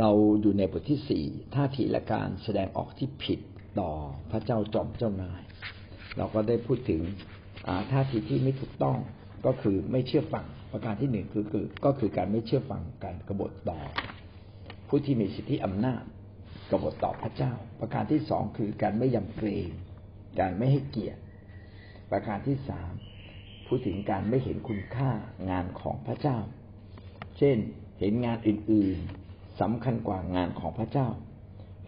[0.00, 0.10] เรา
[0.40, 3.40] อยู่ในบทที่สี่ท่าทีและการแสดงออกที่ผิด
[3.80, 3.90] ต่อ
[4.30, 5.42] พระเจ้าจอมเจ้านาย
[6.16, 7.00] เราก็ได้พูดถึง
[7.92, 8.98] ท่าทีที่ไม่ถูกต้อง
[9.46, 13.78] ก็คือไม่เชื่อฟังประการที่หนึ่งคือคือก็คือการไม่เชื่อฟังการกบฏต่อ
[14.88, 16.02] ผู้ที่มีสิทธิอำนาจ
[16.70, 19.68] กบฏต่อพระเจ้า ประการที่สองคือการไม่ยำเกรง
[20.40, 21.20] การไม่ให้เกียรติ
[22.10, 22.92] ประการที่สาม
[23.66, 25.10] พูดถึงการไม่เห็นคุณค่า
[25.50, 26.38] งานของพระเจ้า
[27.38, 27.56] เช่น
[28.00, 29.23] เห็นงานอื่นๆ
[29.60, 31.08] สำคัญกว่างานของพระเจ้า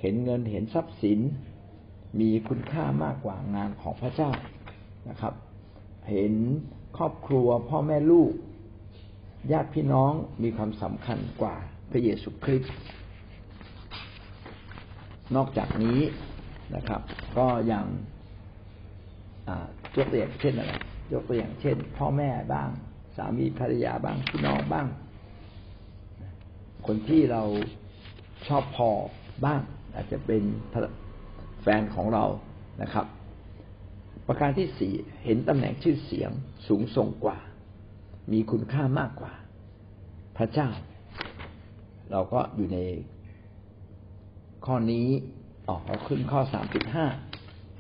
[0.01, 1.21] เห็นเงินเห็นทรัพย์สิน
[2.21, 4.31] มีคุณค่ามากกว่างานของพระเจ้า
[5.09, 5.35] นะครับ
[6.11, 6.35] เห็น
[6.97, 8.33] ครอบครัวพ่อแม่ลูก
[9.53, 10.13] ญาติพี่น้อง
[10.43, 11.57] มีความสำคัญกว่า
[11.91, 12.75] พระเยซูคริสต์
[15.37, 16.01] นอกจากนี้
[16.75, 17.03] นะครับ
[17.39, 17.85] ก็ยัง
[19.97, 20.73] ยกตัวอย่างเช่นอะไร
[21.13, 22.69] ยกตัวอย่างเช่น พ่อแม่บ้าง
[23.17, 24.87] สามีภรรยาบ้างพี่น้องบ้าง
[26.87, 27.43] คนที่เรา
[28.49, 28.91] ชอบพอ
[29.45, 29.61] บ้าง
[29.95, 30.43] อาจจะเป็น
[31.63, 32.25] แฟนของเรา
[32.83, 33.07] นะครับ
[34.27, 34.93] ประการที่สี่
[35.25, 36.31] เห็นตำแหน่งชื่อเสียง
[36.69, 37.39] สูงส่งกว่า
[38.33, 39.33] มีคุณค่ามากกว่า
[40.37, 40.69] พระเจ้า
[42.11, 42.79] เราก็อยู่ใน
[44.67, 45.07] ข้อนี้
[45.69, 47.07] ออกขึ้นข้อสามจุดห้า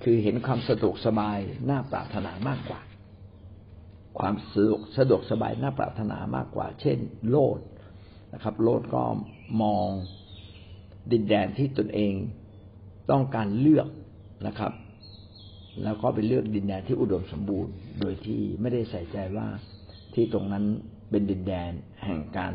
[0.02, 1.38] คือเห็นความสะดวกสบาย
[1.70, 2.80] น่าปรารถนามากกว่า
[4.18, 7.60] ความสะดวกสะดวกสบายน่าปรารถนามากกว่า เช่น โลด
[8.36, 9.02] นะครับ โลดก็
[9.62, 9.86] มอง
[11.12, 12.14] ดินแดนที่ตนเอง
[13.10, 13.88] ต้องการเลือก
[14.46, 14.72] นะครับ
[15.84, 19.46] แล้วก็ไปเลือกดินแดนที่อุดมสมบูรณ์ โดยที่ไม่ได้ใส่ใจว่า
[20.14, 20.64] ที่ตรงนั้น
[21.10, 21.70] เป็นดินแดน
[22.04, 22.52] แห่งการ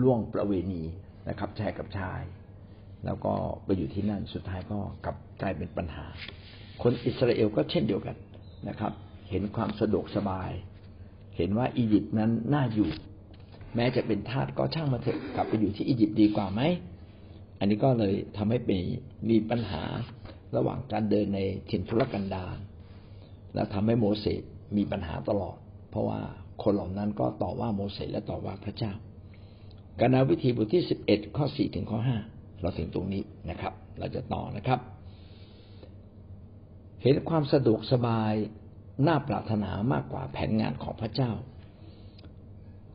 [0.00, 0.82] ล่วงประเวณี
[1.28, 2.20] นะครับชายกับชาย
[3.04, 3.32] แล้วก็
[3.64, 6.06] ไปอยู่ที่นั่นสุดท้ายก็กลับกลายเป็นปัญหา
[6.82, 8.16] คนอิสราเอลก็เช่นเดียวกัน
[8.68, 8.92] นะครับ
[9.30, 10.50] เห็นความสะดวกสบาย
[11.36, 12.90] เห็นว่าอียิปต์นั้นน่าอยู่
[13.76, 16.60] แม้จะเป็นทาสก็ช่างมาเถอะกลับไปอยู่ที่อียิปต์ดีกว่าไหม
[17.58, 18.80] อันนี้ก็เลยทำให้เป็น
[19.30, 19.82] มีปัญหา
[20.56, 21.40] ระหว่างการเดินใน
[21.70, 22.56] ถิ่นทุรกันดาร
[23.54, 24.42] แล้วทำให้โมเสส
[24.76, 25.56] มีปัญหาตลอด
[25.90, 26.20] เพราะว่า
[26.62, 28.92] คนเหล่านั้นก็ต่อว่าโมเสสและต่อว่าพระเจ้า
[30.00, 32.18] การนาวิธีบทที่สิบเอ็ดข้อสี่ถึงข้อห้า
[32.60, 34.80] เราถึงตรงนี้นะครับ เราจะต่อนะครับ
[37.02, 38.32] เห็นความสะดวกสบาย
[39.06, 41.30] น่าปรารถนามากกว่าแผนงานของพระเจ้า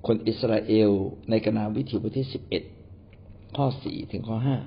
[0.07, 0.91] คนอิสราเอล
[1.29, 2.63] ในกนาวิถีบทที่สิบเอ็ด
[3.55, 4.57] ข้อสี่ถึงข้อห้า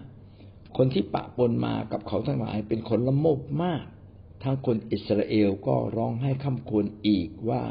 [0.77, 3.84] คนที่ปะปนมากับเขาทั้งหลายเป็นคนละโมบมาก
[4.43, 7.62] ทั้งคนอิสราเอลก็ร้องให้คำควรอีกว่า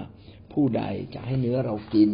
[0.51, 2.09] ผู้ใดจะให้เนื้อเรากิน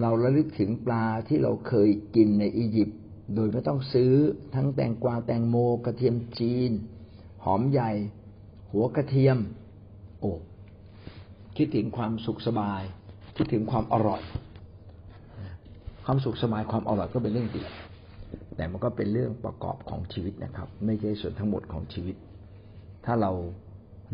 [0.00, 2.98] เราระลึกถึงปลาที่เราเคยกินในอียิปต์
[3.34, 4.12] โดยไม่ต้องซื้อ
[4.54, 6.70] ทั้งแตงกวาแตงโมกระเทียมจีน
[7.44, 7.90] หอมใหญ่
[8.70, 9.38] หัวกระเทียม
[10.20, 10.32] โอ้
[11.56, 12.82] คิดถึงความสุขสบาย
[13.36, 14.22] คิดถึงความอร่อย
[16.04, 17.62] ความสุขสบายความอร่อยก็เป็นเรื่องดี
[18.56, 22.16] แต่มันก็เป็นเรื่องประกอบของชีวิตนะครับ ไม่ใช่ส่วนทั้งหมดของชีวิต
[23.04, 23.32] ถ้าเรา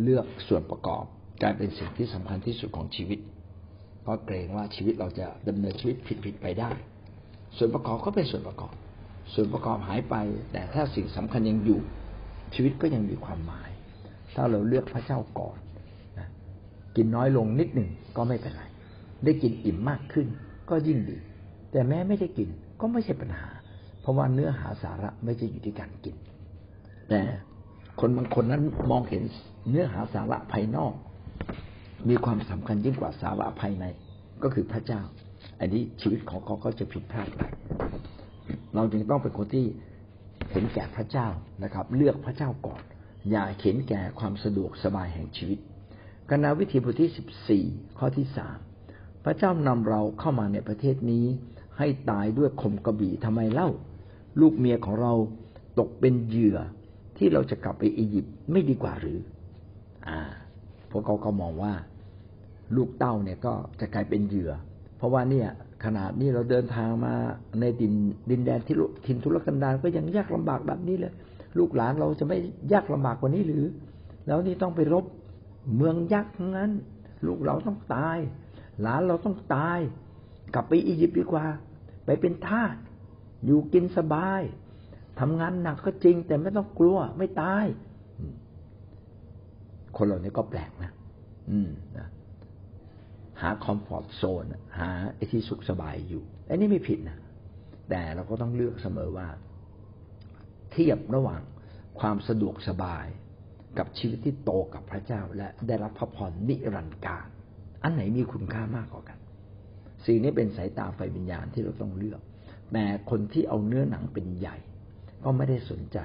[0.02, 1.04] เลือกส่วนประกอบ
[1.42, 3.18] กลายเป็นสิ่งที่สำคัญที่สุดของชีวิต
[4.02, 6.70] เพราะเกรงว่าชีวิตเราจะดำเนินชีวิตผิดๆไปได้
[7.56, 8.74] ส่วนประกอบก็เป็นส่วนประกอบ
[9.34, 10.14] ส่วนประกอบหายไป
[10.52, 11.80] แต่ถ้าสิ่งสำคัญยังอยู่
[12.54, 13.70] ชีวิตก็ยังมีความหมาย
[14.34, 15.56] ถ้าเราเลือกพระเจ้าก่อน
[16.18, 16.28] นะ
[16.96, 18.62] กินน้อยลงนิดหนึ่งก็ไม่เป็นไร
[19.24, 20.26] ได้กินอิ่มมากขึ้น
[20.70, 21.16] ก็ยิ่งดี
[21.70, 22.48] แต่แม้ไม่ได้กิน
[22.80, 23.48] ก็ไม่ใช่ปัญหา
[24.00, 26.16] เพราะว่าเนื้อหาสาระไม่ใช่อยู่ที่การกิน
[27.08, 27.20] แต่
[28.00, 29.22] คนบางคนนั้นมองเห็น
[29.70, 30.94] เนื้อหาสาระภายนอก
[32.08, 33.84] มีความสำคัญยิ่งกว่าสาระภายใน
[34.42, 35.00] ก็คือพระเจ้า
[35.60, 37.42] อันนี้ชีวิตของเขาก็จะผิดพลาดไป
[38.74, 39.66] เราจึงต้องเป็นคนที่
[40.50, 41.28] เห็นแก่พระเจ้า
[41.62, 42.82] นะครับ เลือกพระเจ้าก่อน
[43.30, 45.58] อย่าเห็นแก่ความสะดวกสบายแห่งชีวิต
[46.30, 47.64] กนาวิธีบทที่สิบสี่
[47.98, 48.58] ข้อที่สาม
[49.24, 51.24] พระเจ้านำเราเข้ามาในประเทศนี้
[51.78, 53.68] ให้ตายด้วยคมกระบี่ทำไมเล่า
[54.40, 55.12] ลูกเมียของเรา
[55.78, 56.58] ตกเป็นเหยื่อ
[57.18, 59.18] ที่เราจะกลับไปอียิปต์ไม่ดีกว่าหรือ
[60.08, 60.20] อ่า
[60.90, 61.74] พวกเขาก็มองว่า
[62.76, 64.52] ลูกเต้าเนี่ยก็จะกลายเป็นเหยื่อ
[64.96, 65.48] เพราะว่าเนี่ย
[65.84, 67.14] ขนาดนี้เราเดินทางมา
[67.60, 67.94] ในดิน
[68.30, 68.76] ดินแดนที่
[69.06, 71.12] ถิ่นทุรกันดารก็ยังยากลำบากแบบนี้เลย
[71.58, 72.38] ลูกหลานเราจะไม่
[72.72, 73.64] ยากลำบากกว่านี้หรือ
[74.26, 75.04] แล้วนี่ต้องไปรบ
[75.76, 76.70] เมืองยักษ์นั้น
[77.26, 78.18] ลูกเราต้องตาย
[78.80, 79.80] หลานเราต้องตาย
[80.54, 81.46] กลับไปอียิปต์ดีกว่า
[82.04, 82.74] ไปเป็นทาส
[83.46, 84.42] อยู่กินสบาย
[85.20, 87.64] ทำงานหนักก็จริง แต่ไม่ต้องกลัว ไม่ตาย
[89.96, 90.90] คนเหล่านี้ก็แปลกนะ
[91.50, 92.08] อืมนะ
[93.40, 94.44] หาคอมฟอร์ตโซน
[94.78, 97.18] หาไอ้ที่สุขสบายอยู่อันนี้ไม่ผิดนะ
[97.90, 99.28] แต่เราก็ต้องเลือกเสมอว่า
[100.72, 101.40] เทียบระหว่าง
[102.00, 103.06] ความสะดวกสบาย
[103.78, 107.26] กับชีวิตที่โตกับพระเจ้าและได้รับพระพรนิรันดร์การ
[107.82, 109.18] อันไหนมีคุณค่ามากกว่ากัน
[110.06, 112.20] สิ่งนี้เป็นสายตาไฟวิญญาณที่เราต้องเลือก
[112.72, 114.56] แต่คนที่เอาเนื้อหนังเป็นใหญ่
[115.24, 115.98] ก็ไม่ได้สนใจ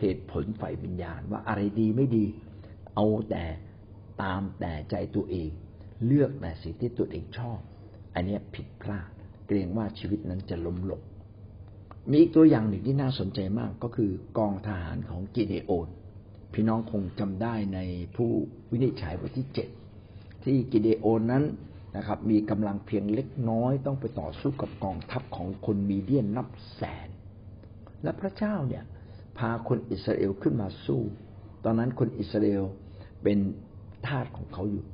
[0.00, 2.24] เหตุผลฝ่ายวิญญาณว่าอะไรดีไม่ดี
[2.94, 3.44] เอาแต่
[4.22, 5.50] ตามแต่ใจตัวเอง
[6.06, 7.58] เลือกแต่สิ่งที่ตัวเองชอบ
[8.14, 9.08] อันนี้ผิดพลาด
[9.46, 11.02] เกรงว่าชีวิตนั้นจะล้มหลง
[12.10, 15.88] มีอีกตัวอย่างหนึ่งที่น่าสนใจมากก็คือกองทหารของกิเดโอน
[16.52, 17.78] พี่น้องคงจำได้ใน
[18.16, 18.30] ผู้
[18.70, 19.68] วินิจฉัยบทที่เจ็ด
[20.44, 21.44] ที่กิเดโอนนั้น
[21.96, 27.08] นะครับ มีกำลังเพียงเล็กน้อยต้องไปต่อสู้กับกองทัพของคนมีเดียนนับแสน
[28.02, 28.84] และพระเจ้าเนี่ย
[29.38, 31.00] พาคนอิสราเอลขึ้นมาสู้
[31.64, 32.64] ตอนนั้นคนอิสราเอล
[33.22, 33.38] เป็น
[34.06, 34.84] ทาสของเขาอยู่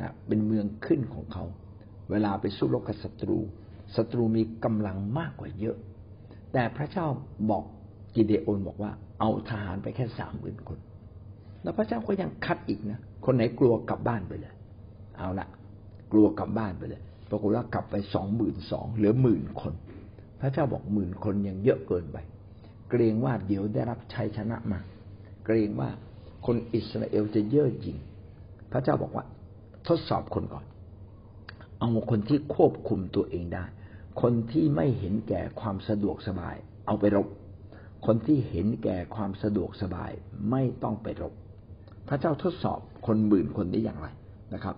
[0.00, 1.44] นะเป็นเมืองขึ้นของเขา
[2.10, 3.38] เวลาไปสู้รบกับศัตรู
[3.96, 5.76] ศัตรูมีกำลังมากกว่าเยอะ
[6.52, 7.06] แต่พระเจ้า
[7.50, 7.64] บอก
[8.14, 8.90] กิเดโอนบอกว่า
[9.20, 10.78] เอาทหารไปแค่สามหมื่นคน
[11.62, 14.54] แล้วพระเจ้าก็ยังคัดอีกนะ คนไหนกลัวกลับบ้านไปเลย
[15.18, 15.46] เอาละ
[16.12, 19.74] กลัวกลับบ้านไปเลยปรากฏว่ากลับไปสองหมื่นสองเหลือหมื่นคน
[20.40, 22.16] พระเจ้าบอกหมื่นคนยังเยอะเกินไป
[22.90, 24.78] เกรงว่าเดี๋ยวได้รับชัยชนะมา
[25.46, 25.90] เกรงว่า
[26.46, 27.98] คนอิสราเอลจะเย่อหยิ่ง
[28.72, 29.24] พระเจ้าบอกว่า
[29.88, 30.64] ทดสอบคนก่อน
[31.78, 33.64] เอาคนที่ควบคุมตัวเองได้
[34.22, 36.56] คนที่ไม่เห็นแก่ความสะดวกสบาย
[36.86, 37.26] เอาไปรบ
[38.06, 40.10] คนที่เห็นแก่ความสะดวกสบาย
[40.50, 41.32] ไม่ต้องไปรบ
[42.08, 44.08] พระเจ้าทดสอบคนหมื่นคนได้อย่างไร
[44.54, 44.76] นะครับ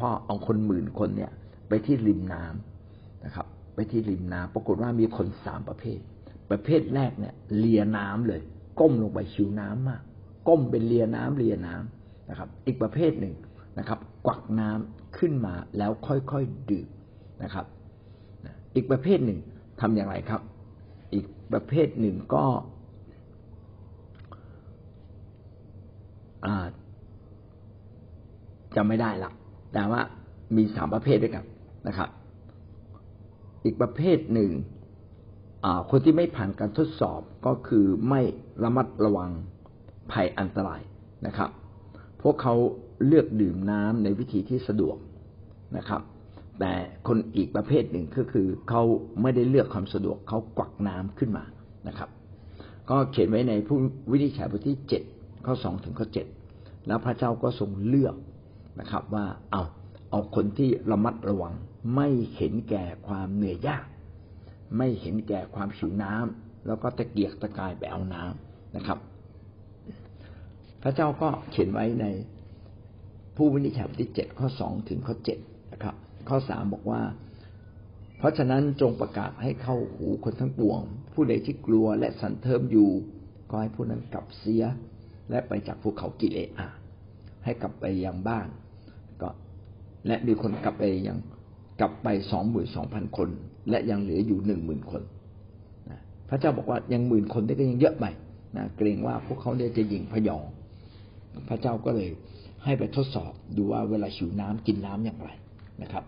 [0.00, 1.32] พ่อเอาคนหมื่นคนเนี่ย
[1.68, 5.98] ไปที่ริมน้ำนะครับ ไปที่ริมน้ำปรากฏว่ามีคนสามประเภท
[6.50, 8.40] ประเภทแรกเนี่ย เลียน้ำเลย
[8.80, 10.02] ก้มลงไปชิวน้ำมาก
[10.48, 13.34] ก้มเป็นเลียน้ำเลียน้ำนะครับ อีกประเภทหนึ่ง
[13.78, 16.88] นะครับ กวักน้ำขึ้นมาแล้วค่อยๆดื่ม
[17.42, 17.66] นะครับ
[18.74, 19.38] อีกประเภทหนึ่ง
[19.80, 20.40] ทำอย่างไรครับ
[21.14, 22.44] อีกประเภทหนึ่งก็
[28.76, 29.30] จะไม่ได้ละ
[29.74, 30.00] แต่ว่า
[30.56, 31.44] มีสามประเภทด้วยกัน
[31.88, 32.08] นะครับ
[33.64, 34.50] อีกประเภทหนึ่ง
[35.90, 38.20] คนที่ไม่ผ่านการทดสอบก็คือไม่
[38.62, 39.30] ระมัดระวัง
[40.12, 40.80] ภัยอันตราย
[41.26, 41.50] นะครับ
[42.22, 42.54] พวกเขา
[43.06, 44.96] เลือกดื่มน้ำในวิธีที่สะดวก
[45.76, 46.02] นะครับ
[46.60, 46.72] แต่
[47.08, 48.82] คนอีกประเภทหนึ่งก็คือเขา
[49.22, 51.44] ไม่ได้เลือกความสะดวกเขากวักน้ำขึ้นมา
[51.88, 52.08] นะครับ
[52.90, 53.78] ก็เขียนไว้ในผู้
[54.10, 55.02] วินิจฉัยบทที่เจ็ด
[55.46, 56.26] ข้อสองถึงข้อเจ็ด
[56.86, 58.14] แล้วพระเจ้าก็ทรงเลือก
[58.80, 59.62] นะครับ ว่าเอา
[60.10, 61.54] เอาคนที่ระมัดระวัง
[61.96, 63.84] ไม่เห็นแก่ความเหนื่อยยาก
[64.76, 68.98] ไม่เห็นแก่ความหิวน้ำแล้วก็ตะเกียกตะกายไปเอาน้ำนะครับ
[70.82, 72.06] พระเจ้าก็เขียนไว้ใน
[73.36, 75.38] ผู้วินิจฉัยที่เจ็ดข้อสองถึงข้อเจ็ด
[75.72, 75.94] นะครับ
[76.28, 77.02] ข้อสามบอกว่า
[78.18, 80.80] เพราะฉะนั้นจงประกาศให้เข้าหูคนทั้งปวง
[81.12, 82.90] ผู้ใดที่กลัวและสันเทิมอยู่
[83.50, 84.64] ก็ให้ผู้นั้นกลับเสีย
[85.30, 86.68] และไปจากภูเขากิเลอา
[87.44, 88.48] ให้กลับไปยังบ้าน
[90.06, 91.18] และมีคนกลับไปยัง
[91.80, 93.28] กลับไปสองหมื่นสองพันคน
[93.70, 95.02] และยังเหลืออยู่หนึ่งหมื่นคน
[95.90, 98.06] นะพระเจ้าบอกว่ายังหมื่นคนได้ก็ยังเยอะไป
[98.56, 100.44] นะเกรงว่าพวกเขาเนี่ยจะยิงพยอง
[101.48, 102.08] พระเจ้าก็เลย
[102.64, 105.30] ให้ไปทดสอบดูว่าเวลาหิวน้ำกินน้ำอย่างไร
[105.82, 106.04] นะครับ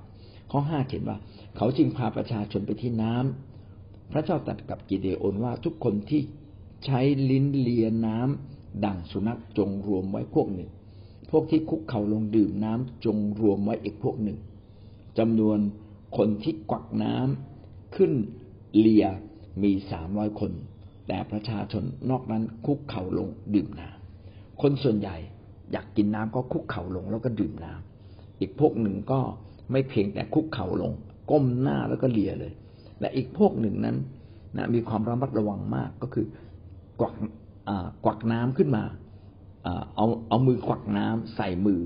[0.50, 1.16] ข้อห้าเขียนว่า
[1.56, 6.20] เขาจึงพาประชาชนไปที่น้ำพระเจ้าตรัสกับกิเดโอนว่าทุกคนที่
[6.84, 7.00] ใช้
[7.30, 10.70] ลิ้นเลียน้ำดังสุนัขจงรวมไว้พวกหนึ่ง
[11.30, 14.38] พวกที่คุกเข่าลงดื่มน้ำจงรวมไว้อีกพวกหนึ่ง
[15.18, 15.58] จำนวน
[16.16, 18.12] คนที่กวักน้ำขึ้น
[18.78, 19.06] เลีย
[19.62, 20.52] มีสามร้อยคน
[21.08, 25.16] แต่ประชาชนนอกนั้นคุกเข่าลงดื่มน้ำคนส่วนใหญ่
[25.72, 29.20] อยากกินน้ำก็คุกเข่าลงแล้วก็ดื่มน้ำอีกพวกหนึ่งก็
[29.72, 30.92] ไม่เพียงแต่คุกเข่าลง
[31.30, 32.52] ก้มหน้าแล้วก็เลียเลย
[33.00, 33.96] และอีกพวกหนึ่งนั้น
[34.56, 36.26] นะมีความระมัดระวังมากก็คือ
[37.00, 37.14] กวัก
[38.04, 38.84] กวักน้ำขึ้นมา
[39.96, 41.82] เอาเอามือกวักน้ำใส่มือ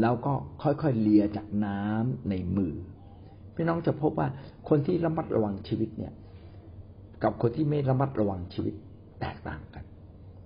[0.00, 2.72] แล้วก็ค่อยๆเลียจากน้ำในมือ
[3.54, 4.28] พี่น้องจะพบว่า
[4.68, 6.12] คนที่ระมัดระวังชีวิตเนี่ย
[7.22, 8.74] กับคนที่ไม่ระมัดระวังชีวิต
[9.20, 9.84] แตกต่างกัน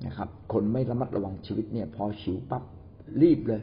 [0.07, 2.63] นะครับ คนไม่ระมัดระวังชีวิตเนี่ย พอฉิวปั๊บ
[3.23, 3.61] รีบเลย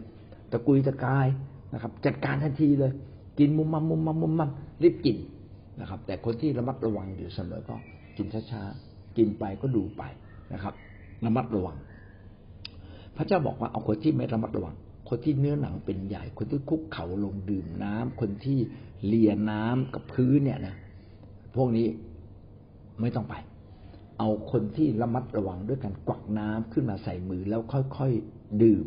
[0.52, 1.28] ตะกุยตะกาย
[1.74, 2.92] นะครับ จัดการทันทีเลย
[3.40, 4.50] กินมุมมัมมุมมัมมุมมัม
[4.84, 5.18] รีบกิน
[5.82, 7.76] นะครับ แต่คนที่ระมัดระวังอยู่เสมอก็
[8.18, 10.04] กินช้าๆกินไปก็ดูไป
[10.54, 10.74] นะครับ
[11.26, 11.78] ระมัดระวัง
[13.16, 14.76] พระเจ้าบอกว่าเอาคนที่ไม่ระมัดระวัง
[15.10, 18.60] คนที่เนื้อหนังเป็นใหญ่ คนที่คุกเข่าลงดื่มน้ำคนที่
[19.08, 20.76] เลียน้ำกับพื้นเนี่ยนะ
[21.56, 21.88] พวกนี้
[23.02, 23.36] ไม่ต้องไป
[24.20, 27.62] เอาคนที่ระมัดระวังด้วยการกวักน้ำขึ้นมาใส่มือแล้ว
[27.98, 28.86] ค่อยๆดื่ม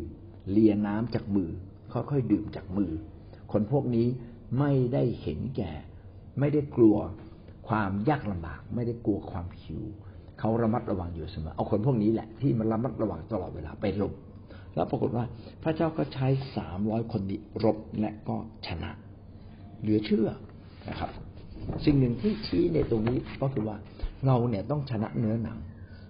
[0.51, 1.49] เลียน้ำจากมือ
[1.93, 2.91] ค่อยๆดื่มจากมือ
[3.51, 4.07] คนพวกนี้
[4.59, 5.71] ไม่ได้เห็นแก่
[6.39, 6.97] ไม่ได้กลัว
[7.67, 9.83] ความยากลำบาก ไม่ได้กลัวความหิว
[10.39, 14.13] เขาระมัดระวังอยู่เสมอเอาคนพวกนี้แหละ ที่มันระมัดระวังตลอดเวลาไปรบ
[14.75, 15.25] แล้วปรากฏว่า
[15.63, 16.27] พระเจ้าก็ใช้
[16.57, 18.35] สามร้อยคนนี้รบและก็
[18.67, 18.91] ชนะ
[19.81, 20.29] เหลือเชื่อ
[20.89, 21.09] นะครับ
[21.85, 23.77] สิ่งหนึ่งที่ชี้ในตรงนี้ก็คือว่า
[24.25, 25.57] เราเนี่ยต้องชนะเนื้อหนัง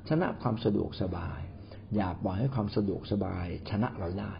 [0.10, 1.40] ชนะความสะดวกสบาย
[1.96, 4.34] อย่าปล่อยให้ความสะดวกสบาย ชนะเราได้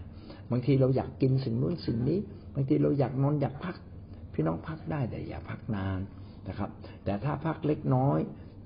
[0.52, 2.20] บางทีเราอยากกินสิ่งนู้นสิ่งนี้
[2.56, 3.76] บางทีเราอยากนอนอยากพัก
[4.34, 6.00] พี่น้องพักได้แต่อย่าพักนาน
[6.50, 6.70] นะครับ
[7.04, 8.20] แต่ถ้าพักเล็กน้อย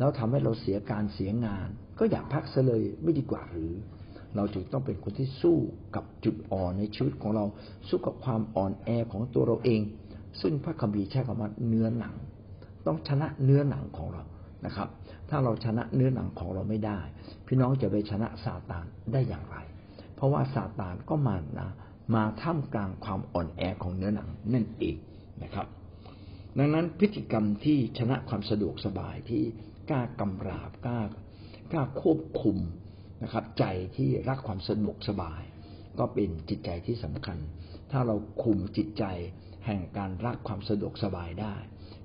[0.04, 1.68] แล้วทำให้เราเสียการเสียงาน
[2.00, 3.72] ก็อย่าพักซะเลยไม่ดีกว่าหรือ
[4.36, 5.58] เราจึงต้องเป็นคนที่สู้
[5.96, 7.46] กับจุดอ่อนในชีวิตของเรา
[7.88, 9.82] สู้กับความอ่อนแอของตัวเราเอง
[10.42, 12.16] ซึ่งพระคัมภีร์ใช้คำว่าเนื้อหนัง
[12.86, 14.24] ต้องชนะเนื้อหนังของเรา
[14.66, 14.88] นะครับ
[15.30, 17.00] ถ้าเราชนะเนื้อหนังของเราไม่ได้
[17.48, 19.58] พี่น้องจะไปชนะซาตานได้อย่างไร
[20.16, 21.70] เพราะว่าซาตานก็มานะ
[22.16, 24.96] มาท่ามกลางความอ่อนแอของเนื้อหนังนั่นเอง
[25.44, 25.68] นะครับ
[26.58, 29.44] ดังนั้นพฤติกรรมที่ชนะความสะดวกสบายที่
[29.90, 31.00] กล้ากำราบกล้า
[31.72, 32.58] กล้าควบคุม
[33.24, 35.42] นะครับ ใจที่รักความสะดวกสบาย
[36.00, 37.38] ก็เป็นจิตใจที่สำคัญ
[37.92, 39.04] ถ้าเราคุมจิตใจ
[39.66, 41.56] แห่งการรักความสะดวกสบายได้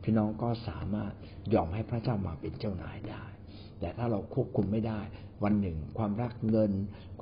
[0.03, 1.13] พี่น้องก็สามารถ
[1.55, 3.25] ยอมให้พระเจ้ามาเป็นเจ้านายได้
[3.81, 5.01] แต่ถ้าเราควบคุมไม่ได้
[5.45, 6.73] วันหนึ่ง ความรักเงิน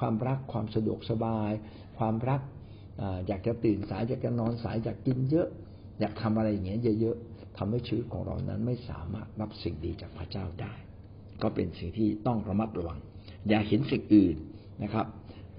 [0.00, 1.50] ความรักความสะดวกสบาย
[1.98, 2.40] ความรัก
[3.26, 5.48] อยากจะตื่นสายอยากจะนอนสายอยากกินเยอะ
[6.00, 10.75] อยากทำอะไรอย่างเงี้ยเยอะๆ ทำให้ชีวิตของเรานั้นไม่สามารถรับสิ่งดีจากพระเจ้าได้
[11.42, 12.98] ก็เป็นสิ่งที่ต้องระมัดระวัง
[13.48, 14.36] อย่าเห็นสิ่งอื่น
[14.82, 15.06] นะครับ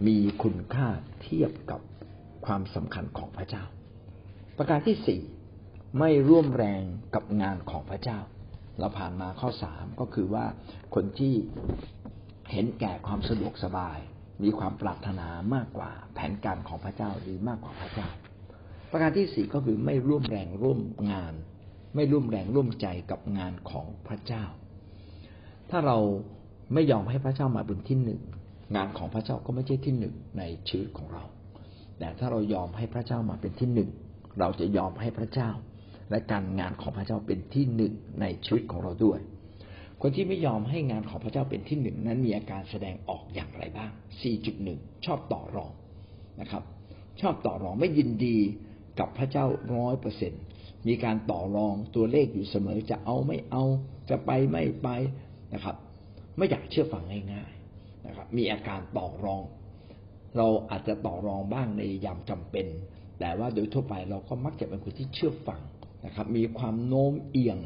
[0.08, 0.88] มีคุณค่า
[1.22, 1.82] เทียบกับ
[2.46, 3.64] ความสำคัญของพระเจ้า
[4.58, 5.22] ประการที่สี่
[6.00, 6.84] ไม่ร่วมแรง
[7.16, 8.20] กับงานของพระเจ้า
[8.80, 10.46] เราผ่านมาข้อสามก็คือว่า
[10.96, 11.36] คนที่
[12.52, 14.00] เห็นแก่ความสะดวกสบาย
[14.44, 18.08] มีความปรารถนามากกว่าแผนการของพระเจ้าหรือมากกว่าพระเจ้า
[18.92, 20.80] ประการที่สี่ก็คือไม่ร่วมแรงร่วม
[21.12, 21.34] งาน
[21.96, 24.44] ไม่ร่วมแรงร่วมใจกับงานของพระเจ้า
[25.70, 25.98] ถ้าเรา
[26.74, 28.22] ไม่ยอมให้พระเจ้ามาเป็นที่หนึ่ง
[28.76, 31.24] งานของพระเจ้าก็ไม่ใช่ที่หนึ่งในชีวิตของเรา
[32.00, 33.90] แต่ถ้าเรายอมให้พระเจ้ามาเป็นที่หนึ่ง
[34.40, 35.50] เราจะยอมให้พระเจ้า
[36.10, 39.20] และการงานของพระเจ้าเป็นที่หนึ่งในชีวิตของเราด้วย
[40.02, 43.92] คนที่ไม่ยอมให้งานของพระเจ้าเป็นที่หนึ่งนั้นมีอาการแสดงออกอย่างไรบ้าง
[44.48, 45.72] 4.1 ชอบต่อรอง
[46.42, 46.64] นะครับ
[47.22, 48.38] ชอบต่อรองไม่ยินดี
[49.00, 50.38] กับพระเจ้าร้อยเปอร์เซ็นต
[50.88, 53.64] มีการต่อรองตัวเลขอยู่เสมอจะเอาไม่เอา
[54.10, 54.88] จะไปไม่ไป
[55.54, 55.76] นะครับ
[56.38, 57.04] ไม่อยากเชื่อฟัง
[57.34, 59.44] ง่ายๆนะครับ มีอาการต่อรอง
[60.38, 62.68] เราอาจจะต่อรองบ้างในยามจำเป็น
[63.20, 65.62] แต่ว่าโดยทั่วไปเราก็มักจะเป็นคนที่เชื่อฟัง
[66.06, 67.58] นะครับ มีความโน้มเอียง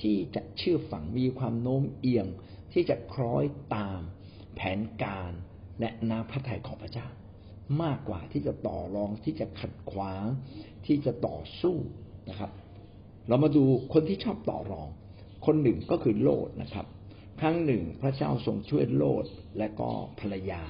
[0.00, 2.26] ที่จะเชื่อฟังมีความโน้มเอียง
[2.72, 4.00] ที่จะคล้อยตาม
[4.54, 5.32] แผนการ
[5.80, 7.08] และน้ำพระทัยของพระเจ้า
[7.82, 10.24] มากกว่าที่จะต่อรองที่จะขัดขวาง
[10.86, 11.76] ที่จะต่อสู้
[12.28, 12.50] นะครับ
[13.28, 14.88] เรามาดูคนที่ชอบต่อรอง
[15.46, 16.86] คนหนึ่งก็คือโลดนะครับ
[17.40, 19.24] ครั้งหนึ่งพระเจ้าทรงช่วยโลด
[19.58, 19.88] และก็
[20.20, 20.62] ภรรยา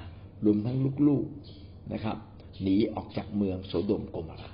[0.45, 0.79] รวมทั้ง
[1.09, 2.17] ลูกๆนะครับ
[2.63, 4.53] หนีออกจากเมืองโสโดมโกมารา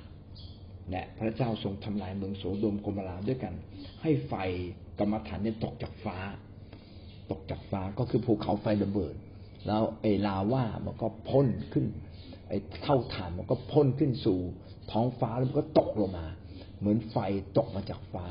[0.91, 3.53] และพระเจ้าทรงทำลายเมืองโสโดมโกมาราด้วยกัน
[4.01, 4.33] ให้ไฟ
[4.99, 6.17] กรรมฐานเนี่ยตกจากฟ้า
[7.31, 9.15] ตกจากฟ้าก็คือภูเขาไฟระเบิด
[9.67, 11.85] แล้วไอ้ลาว่ามันก็พ่นขึ้น
[12.49, 14.39] ไอ้เท่าฐานมันก็พ่นขึ้นสู่
[14.91, 16.27] ท้องฟ้าแล้วมันก็ตกลงมา
[16.79, 17.17] เหมือนไฟ
[17.57, 18.27] ตกมาจากฟ้า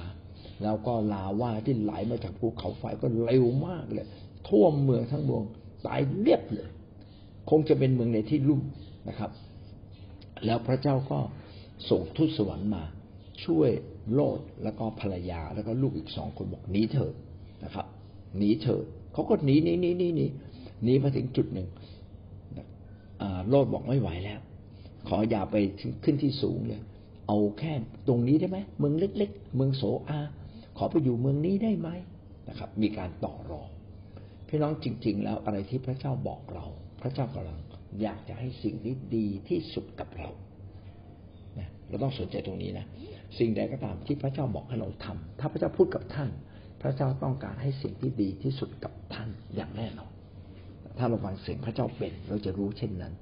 [0.62, 4.06] แล้วก็ลาว่าที่ไหลมาจากภูเขาไฟก็เร็วมากเลย
[4.48, 5.42] ท่วมเมืองทั้งเมือง
[5.86, 6.68] ตายเรียบเลย
[7.50, 8.62] คงจะเป็นเมืองในที่ลุ่ม
[9.08, 9.30] นะครับ
[10.44, 11.18] แล้วพระเจ้าก็
[11.90, 12.82] ส่งทูตสวรรค์มา
[13.44, 13.70] ช่วย
[14.12, 17.14] โลดแล้วก็ภรรยาแล้วก็ลูกอีกสองคนบอกหนีเถิด
[17.64, 17.86] นะครับ
[18.36, 20.26] หนีเถิดเขาก็หนีหนีหนีหนีหนี
[20.84, 21.68] หนีมาถึงจุดหนึ่ง
[23.48, 24.40] โลดบอกไม่ไหวแล้ว
[25.08, 25.56] ขออย่าไป
[26.04, 26.80] ขึ้นที่สูงเลย
[27.28, 27.72] เอาแค่
[28.08, 30.20] ตรงนี้ได้ไหมเมืองเล็ก ๆ เมืองโสอา
[30.76, 31.88] ขอไปอยู่เมืองนี้ได้ไหม
[32.48, 33.68] นะครับ มีการต่อรอง
[34.48, 36.64] พี่น้องจริง ๆ แล้วอะไรที่พระเจ้าบอกเรา
[37.02, 37.58] พระเจ้ากำลัง
[38.02, 40.28] อยากจะให้สิ่งที่ดีที่สุดกับเรา
[41.88, 42.86] เราต้องสนใจตรงนี้นะ
[43.38, 46.30] สิ่งใดก็ตามที่พระเจ้าบอกให้เราทำถ้าพระเจ้าพูดกับท่าน
[46.82, 50.12] พระเจ้าต้องการให้สิ่งที่ดีที่สุดกับท่านอย่างแน่นอน
[50.98, 53.12] ถ้าเราฟังเสียงพระเจ้าเป็นเราจะรู้เช่นนั้น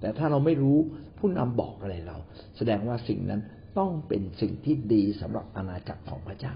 [0.00, 0.78] แต่ถ้าเราไม่รู้
[1.26, 2.16] ผู้นำบอกอะไรเรา
[2.56, 3.40] แสดงว่าสิ่งนั้น
[3.78, 6.54] ต้องเป็นสิ่งที่ดีสำหรับอาณาจักรของพระเจ้า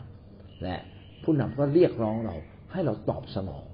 [0.62, 0.76] และ
[1.24, 2.36] ผู้นำก็เรียกร้องเรา
[2.72, 3.64] ให้เราตอบสนอง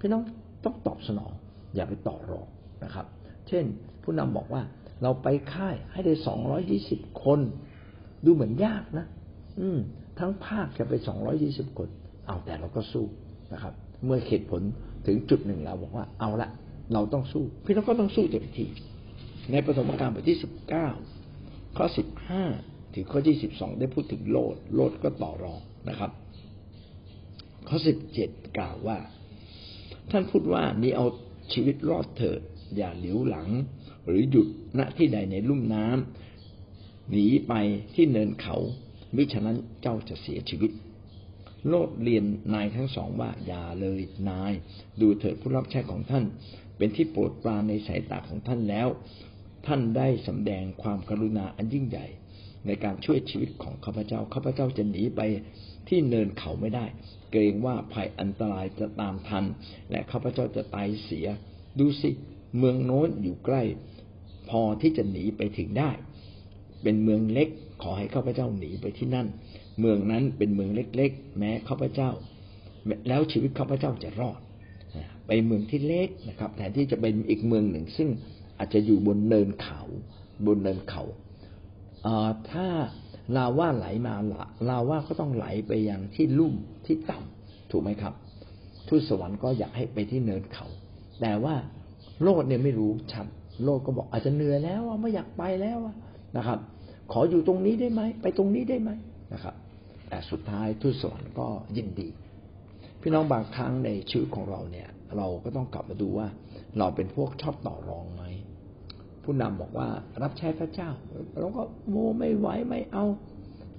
[0.00, 0.22] พี่น้อง
[0.64, 1.32] ต้องตอบสนอง
[1.74, 2.46] อย่าไปต่อรอง
[2.84, 3.06] นะครับ
[3.48, 3.64] เช่น
[4.04, 4.62] ผู้นำบอกว่า
[5.02, 7.40] เราไปค่ายให้ได้สองร้อยยี่สิบคน
[8.24, 9.06] ดูเหมือนยากนะ
[9.60, 9.78] อืม
[10.18, 11.88] ทั้งภาคจะไปสองร้อยี่สิบคน
[12.26, 13.06] เอาแต่เราก็สู้
[13.52, 14.62] นะครับ เมื่อเหตุผล
[15.06, 16.48] ถึงจุดหนึ่งเราบอกว่าเอาละ
[16.92, 18.68] เราต้องสู้ พี่น้องก็ต้องสู้เต็มที่
[19.52, 20.88] ในประสบการบทที่สิบเก้า
[21.76, 22.44] ข้อสิบห้า
[22.94, 26.10] ถึงข้อที่สิบสองได้พูดถึงโลดโลดก็ต่อรองนะครับ
[27.68, 28.98] ข้อสิบเจ็ดกล่าวว่า
[30.10, 31.06] ท่านพูดว่านี่เอา
[31.52, 32.40] ชีวิตรอดเถิด
[32.76, 33.48] อย่าเหลียวหลัง
[34.06, 37.54] หรือหยุดณที่ใดในลุ่มน้ำหนีไป
[37.94, 38.56] ที่เนินเขา
[39.16, 40.70] มิฉะนั้นเจ้าจะเสียชีวิต
[41.68, 44.52] โลดเรียนนายทั้งสองว่าอย่าเลยนาย
[45.00, 46.24] ดูเถิดผู้รับใช้ของท่าน
[46.76, 48.88] เป็นที่โปรดปรานในสายตาของท่านแล้ว
[49.66, 52.06] ท่านได้สำแดงความกรุณาอันยิ่งใหญ่
[52.66, 55.20] ในการช่วยชีวิตของข้าพเจ้าข้าพเจ้าจะหนีไป
[55.88, 56.86] ที่เนินเขาไม่ได้
[57.30, 59.44] เกรงว่าภัยอันตรายจะตามทัน
[59.90, 61.26] และข้าพเจ้าจะตายเสีย
[61.78, 62.10] ดูสิ
[62.58, 63.62] เมืองโน้นอยู่ใกล้
[64.50, 65.90] พอที่จะหนีไปถึงได้
[66.82, 67.48] เป็นเมืองเล็ก
[67.82, 69.26] ขอให้ข้าพเจ้าหนีไปที่นั่น
[69.80, 72.10] เมืองนั้นเป็นเมืองเล็ก ๆ แม้ข้าพเจ้า
[73.08, 74.40] แล้วชีวิตข้าพเจ้าจะรอด
[75.26, 78.08] ไปเมืองที่เล็กนะครับแทนที่จะเป็นอีกเมืองหนึ่งซึ่ง
[78.60, 79.80] อาจจะอยู่บนเนินเขา
[80.46, 81.02] บนเนินเขา
[82.50, 82.66] ถ้า
[83.36, 84.14] ลาว่าไหลมา
[84.68, 86.54] ลาว่าก็ต้องไหลไปยังที่ลุ่ม
[86.86, 88.14] ที่ต่ำถูกไหมครับ
[88.88, 90.66] ทูตสวรรค์ก็อยากให้ไปที่เนินเขา
[91.20, 91.54] แต่ว่า
[92.22, 93.26] โลดเนี่ยไม่รู้ชัด
[93.64, 95.78] โลดก็บอกอาจจะเหนื่อยแล้วไม่อยากไปแล้ว
[96.36, 96.58] นะครับ
[97.12, 98.90] ขออยู่ตรงนี้ได้ไหมไปตรงนี้ได้ไหม
[99.32, 99.54] นะครับ
[100.08, 102.08] แต่สุดท้ายทูตสวรรค์ก็ยินดี
[103.00, 106.28] พี่น้องบางครั้งในชีวิตของเราเนี่ย เราก็ต้องกลับมาดูว่า
[106.78, 108.24] เราเป็นพวกชอบต่อรองไหม
[109.30, 109.88] ผู้นำบอกว่า
[110.22, 110.90] รับใช้พระเจ้า
[111.38, 113.04] เราก็โมไม่ไหวไม่เอา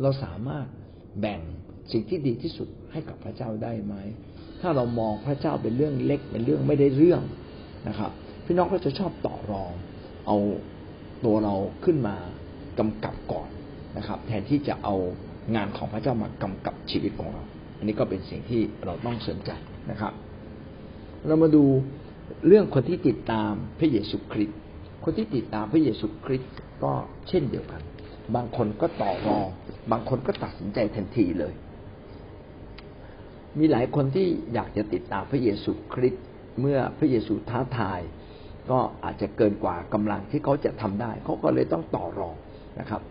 [0.01, 0.65] เราสามารถ
[1.20, 1.39] แบ่ง
[1.91, 3.96] สิ่งที่ดีที่สุดให้กับพระเจ้าได้ไหม
[4.62, 7.22] ถ้าเรามองพระเจ้าเป็นเรื่องเล็กเป็นเรื่องไม่ได้เรื่อง
[7.88, 8.12] นะครับ
[8.46, 9.72] พี่น้องก็จะชอบต่อรอง
[10.27, 10.38] เอา
[11.25, 12.15] ตัวเราขึ้นมา
[12.79, 13.50] กำกับก่อน
[13.98, 14.96] นะครับ แทนที่จะเอา
[15.55, 17.43] งานของพระเจ้ามากำกับชีวิตของเรา
[17.77, 19.51] อันนี้ก็เป็นสิ่งที่เราต้องสนใจ
[19.91, 20.13] นะครับ
[21.27, 21.63] เรามาดู
[22.48, 24.60] เรื่องคนที่ติดตามพระเยซูคริสต์
[25.03, 26.53] คนที่ติดตามพระเยซูคริสต์
[26.84, 26.93] ก็
[27.29, 27.81] เช่นเดียวกัน
[28.36, 29.48] บางคนก็ต่อรอง
[29.91, 31.53] บางคนก็ตัดสินใจทันทีเลย
[33.60, 36.24] มีหลายคนที่อยากจะติดตามพระเยซูคริสต์
[36.60, 38.00] เมื่อพระเยซูท้าทาย
[38.72, 42.36] ก็อาจจะเกินกว่ากำลังที่เขาจะทำได้ เขาก็เลยต้องต่อรอง
[42.79, 43.01] นะครับ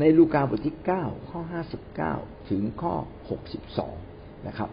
[0.00, 2.14] ในลูกาบทที่เก้าข้อห้าสิบเก้า
[2.50, 2.94] ถึงข้อ
[3.30, 3.94] หกสิบสอง
[4.46, 4.70] นะครับ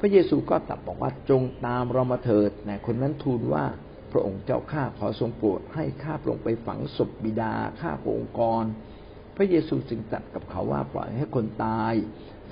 [0.00, 3.64] พระเยซูก็ตรัสบอกว่าจงตามเรามาเถิดนะคนนั้นทูลว่า
[4.16, 8.64] ระองค์เจ้าข้าขอทรงโปรดให้ข้าลงไปฝังศพบิดาข้าพระองค์กร
[9.36, 11.92] พระเยซูจึงตรัสกับเขาว่าปล่อยให้คนตาย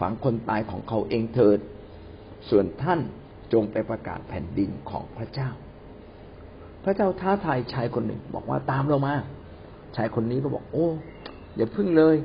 [0.00, 1.58] ฝังคนตายของเขาเองเถิด
[2.50, 3.00] ส่วนท่าน
[3.52, 5.50] จงไปประกาศแผ่นดินของพระเจ้า
[6.84, 9.14] พระเจ้าท้าทายชายคนหนึ่งบอกว่าตามเรามา
[9.96, 10.88] ชายคนนี้ก็บอกโอ้
[11.56, 12.16] อย่าพึ่งเลย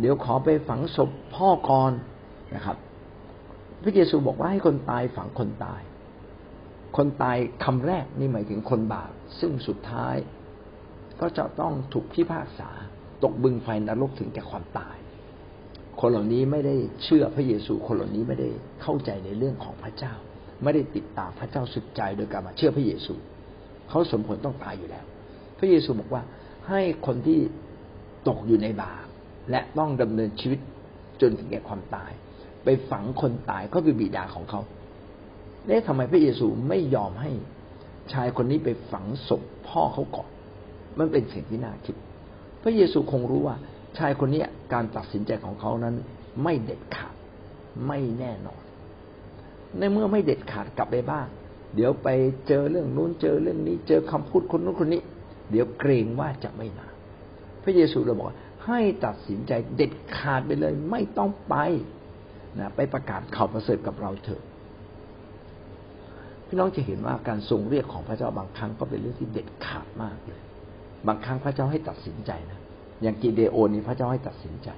[0.00, 1.92] เดี๋ยวขอไปฝังศพพ่อก่อน
[2.54, 2.76] นะครับ
[3.82, 5.80] พระเยซูบอกว่าให้คนตายฝังคนตาย
[6.96, 10.16] คนตายคำแรกนี่หมายถึงคนบาปซึ่งสุดท้าย
[11.20, 12.70] ก็จะต้องถูกพิพากษา
[13.24, 14.96] ตกบึงไฟนรกถึงแก่ความตาย
[16.00, 18.48] คนเหล่านี้ไม่ได้เชื่อพระเยซู คนเหล่านี้ไม่ได้
[18.82, 20.14] เข้าใจในเรื่องของพระเจ้า
[20.62, 23.14] ไม่ได้ติดตามพระเจ้าสุดใจโดยการมาเชื่อพระเยซู
[23.88, 25.04] เขาสมผลต้องตายอยู่แล้ว
[25.58, 26.22] พระเยซูบอกว่า
[26.68, 27.38] ให้คนที่
[28.28, 29.06] ตกอยู่ในบาป
[29.50, 30.60] และต้องดำเนินชีวิต
[31.20, 32.12] จนถึงแก่ความตาย
[32.64, 34.60] ไปฝังคนตายก็คือบิดาของเขา
[35.66, 37.30] เอ๊ะทำไมพระเยซูไม่ยอมให้
[38.12, 40.30] ชายคนนี้ไปฝังศพพ่อเขาก่อน
[40.98, 41.96] มันเป็นสิ่งที่น่าคิด
[42.62, 43.56] พระเยซูคงรู้ว่า
[43.98, 45.94] ชายคนนี้การตัดสินใจของเขานั้น
[46.42, 47.14] ไม่เด็ดขาด
[47.86, 48.62] ไม่แน่นอน
[49.78, 51.28] ในเมื่อไม่เด็ดขาดกลับไปบ้าน
[51.74, 52.08] เดี๋ยวไป
[52.48, 55.02] เจอเรื่องนู้นเจอเรื่องนี้ เจอคำพูดคนนู้นคนนี้
[55.50, 56.86] เดี๋ยวเกรงว่าจะไม่มา
[57.62, 58.28] พระเยซูเลยบอก
[58.66, 61.54] ให้ตัดสินใจเด็ดขาดไปเลย ไม่ต้องไป
[62.58, 64.42] นะไปประกาศข่าวประเสริฐกับเราเถอะ
[66.48, 70.40] พี่น้องจะเห็นว่าการทรงเรียกของพระเจ้าบางครั้งก็เป็นเรื่องที่เด็ดขาดมากเลย
[71.06, 72.60] บางครั้งพระเจ้าให้ตัดสินใจนะ
[73.02, 74.68] อย่างกิเดโอนี่พระเจ้าให้ตัดสินใจ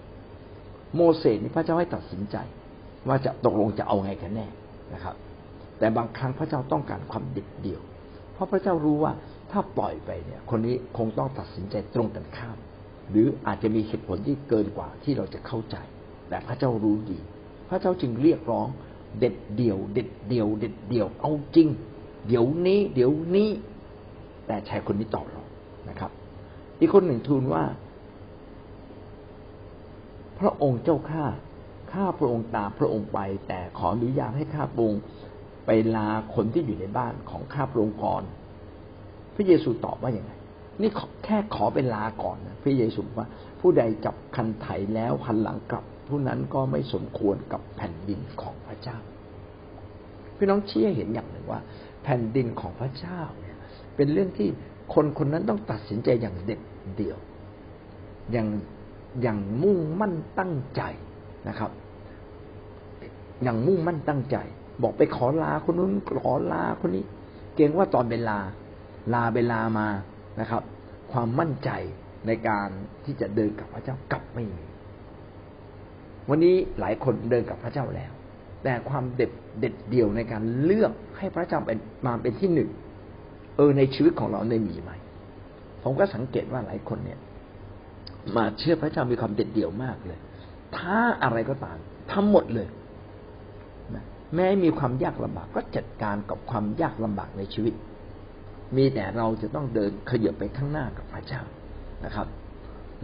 [0.95, 2.37] โมเสสนี่พระเจ้าให้ตัดสินใจ
[3.09, 4.47] ว่าจะตกลงจะเอาไงกันแน่
[4.95, 5.17] นะครับ
[5.79, 7.83] แต่บางครั้งพระเจ้าต้องการความเด็ดเดี่ยว
[8.33, 9.13] เพราะพระเจ้ารู้ว่า
[9.51, 12.57] ถ้าปล่อยไปเนี่ย คนนี้คงต้องตัดสินใจตรงกันข้าม
[13.11, 15.77] หรืออาจจะมีเหตุผลที่เกินกว่าที่เราจะเข้าใจ
[16.29, 17.19] แต่พระเจ้ารู้ดี
[17.69, 18.69] พระเจ้าจึงเรียกร้อง
[19.19, 21.69] เด็ดเดี่ยว เด็ดเดี่ยว เด็ดเดี่ยวเอาจริง
[22.27, 23.51] เดี๋ยวนี้ เดี๋ยวนี้
[24.47, 25.43] แต่ชายคนนี้ตอบเรา
[25.89, 26.11] นะครับ
[26.81, 27.65] อีกคนหนึ่งทูลว่า
[30.39, 31.25] พระองค์เจ้าข้า
[31.93, 33.19] ข้าพระองค์ตามพระองค์ไป
[33.49, 35.03] แต่ขออนุญาตให้ข้าพระองค์
[35.67, 38.23] ไปลาคนที่อยู่ในบ้านของข้าพระองค์ก่อน
[39.35, 40.33] พระเยซูตอบว่าอย่างไง
[40.81, 40.91] นี่
[41.25, 43.27] แค่ขอเป็นลาก่อนนะพระเยซูว่า
[43.61, 48.99] ผู้ใดจับคันไถแล้วหันหลังกลับ ผู้นั้นก็ไม่สมควรกับแผ่นดินของพระเจ้า
[50.37, 51.61] พี่น้องเชี่ยเห็นอย่างหนึ่งว่า
[52.03, 53.57] แผ่นดินของพระเจ้าเนี่ย
[53.97, 54.49] เป็นเรื่องที่
[54.95, 56.61] คนคนนั้นต้องตัดสินใจอย่างเด็ด
[56.97, 57.19] เดี่ยว
[58.33, 58.49] อย่าง
[59.23, 60.83] อย่างมุ่งมั่นตั้งใจ
[61.49, 61.71] นะครับ
[63.43, 64.37] อย่างมุ่งมั่นตั้งใจ
[64.83, 67.05] บอกไปขอลาคนนู้นขอลาคนนี้
[67.55, 68.39] เกรงว่าตอนเวลา
[69.15, 69.89] ลาเวลามา
[70.41, 70.63] นะครับ
[71.13, 71.71] ความมั่นใจ
[72.27, 72.69] ในการ
[73.05, 74.65] ที่จะเดินกับพระเจ้ากลับไม่มี
[76.29, 78.13] วันนี้หลายคนเดินกับพระเจ้าแล้ว
[78.65, 82.71] แต่ความเด็ดเด็ดเดี่ยวในการเลือกให้พระเจ้าเป็นมาเป็นที่หนึ่ง
[83.57, 84.91] เออในชีวิตของเราในมีไหม
[85.83, 87.19] ผมก็สังเกตว่าหลายคนเนี่ย
[88.37, 90.19] มาเชื่อพระเจ้ามีความเด็ดเดี่ยวมากเลย
[90.77, 91.77] ถ้าอะไรก็ตาม
[92.11, 92.69] ทำหมดเลย
[94.35, 97.75] แม้มีความยากลำบากก็จัดการกับความยากลำบากในชีวิต
[98.77, 101.43] มีแต่เราจะต้องเดินขยับไปข้างหน้ากับพระเจ้า
[102.05, 102.27] นะครับ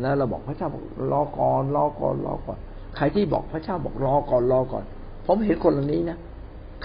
[0.00, 2.58] แล้วเราบอกพระเจ้าบอกรอก่อนรอก่อนรอก่อน
[2.96, 4.84] ใครที่บอกพระเจ้าบอกรอก่อนรอก่อน
[5.26, 6.18] ผมเห็นคนเหล่านี้นะ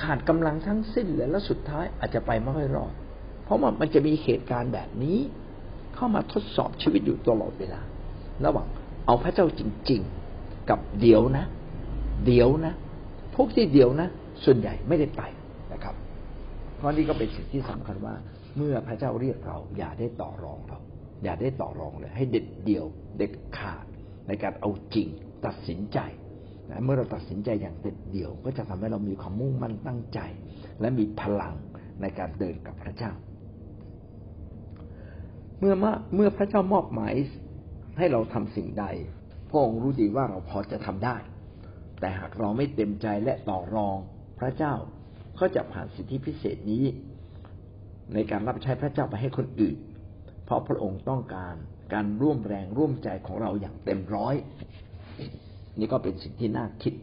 [0.01, 2.93] ขาดกำลังทั้งสิ้นเลยแล้วสุดท้ายอาจจะไปไม่ค่อยรอด
[3.43, 5.17] เพราะว่ามันจะมีเหตุการณ์แบบนี้
[5.95, 7.81] เข้ามาทดสอบชีวิตอยู่ตลอดเวลา
[8.45, 8.67] ระหว่าง
[9.05, 10.01] เอาพระเจ้าจริง
[10.35, 11.45] ๆ กับเดี๋ยวนะ
[12.25, 12.73] เดี๋ยวนะ
[13.35, 14.07] พวกที่เดี๋ยวนะ
[14.43, 15.23] ส่วนใหญ่ไม่ได้ไป
[15.73, 15.95] นะครับ
[16.75, 18.15] เพราะนี่ก็เป็นสิ่งที่สำคัญว่า
[18.57, 20.79] เมื่อพระเจ้าเรียกเรา อย่าได้ต่อรองเรา
[21.23, 22.85] อย่าได้ต่อรองเลย ให้เด็ดเดี่ยว
[23.17, 23.85] เด็ดขาด
[24.27, 25.07] ในการเอาจริง
[25.45, 25.99] ตัดสินใจ
[26.71, 30.19] นะเมื่อเราตัดสินใจอย่างเด็ดเดี่ยว ก็จะทำให้เรามีความมุ่งมั่นตั้งใจ
[30.79, 31.53] และมีพลัง
[32.01, 33.11] ในการเดินกับพระเจ้า
[35.59, 35.73] เมื่อ
[36.15, 37.13] เมื่อพระเจ้ามอบหมาย
[37.97, 38.85] ให้เราทำสิ่งใด
[39.49, 41.17] พระองค์รู้ดีว่าเราพอจะทำได้
[41.99, 43.97] แต่หากเราไม่เต็มใจและต่อรอง
[44.39, 44.73] พระเจ้า
[45.39, 46.83] ก็จะผ่านสิทธิพิเศษนี้
[48.13, 49.77] ในการรับใช้พระเจ้าไปให้คนอื่น
[50.45, 51.55] เพราะพระองค์ต้องการ
[51.93, 54.35] การร่วมแรงร่วมใจของเราอย่างเต็มร้อย
[55.79, 56.93] นี่ก็เป็นสิ่งที่น่าคิด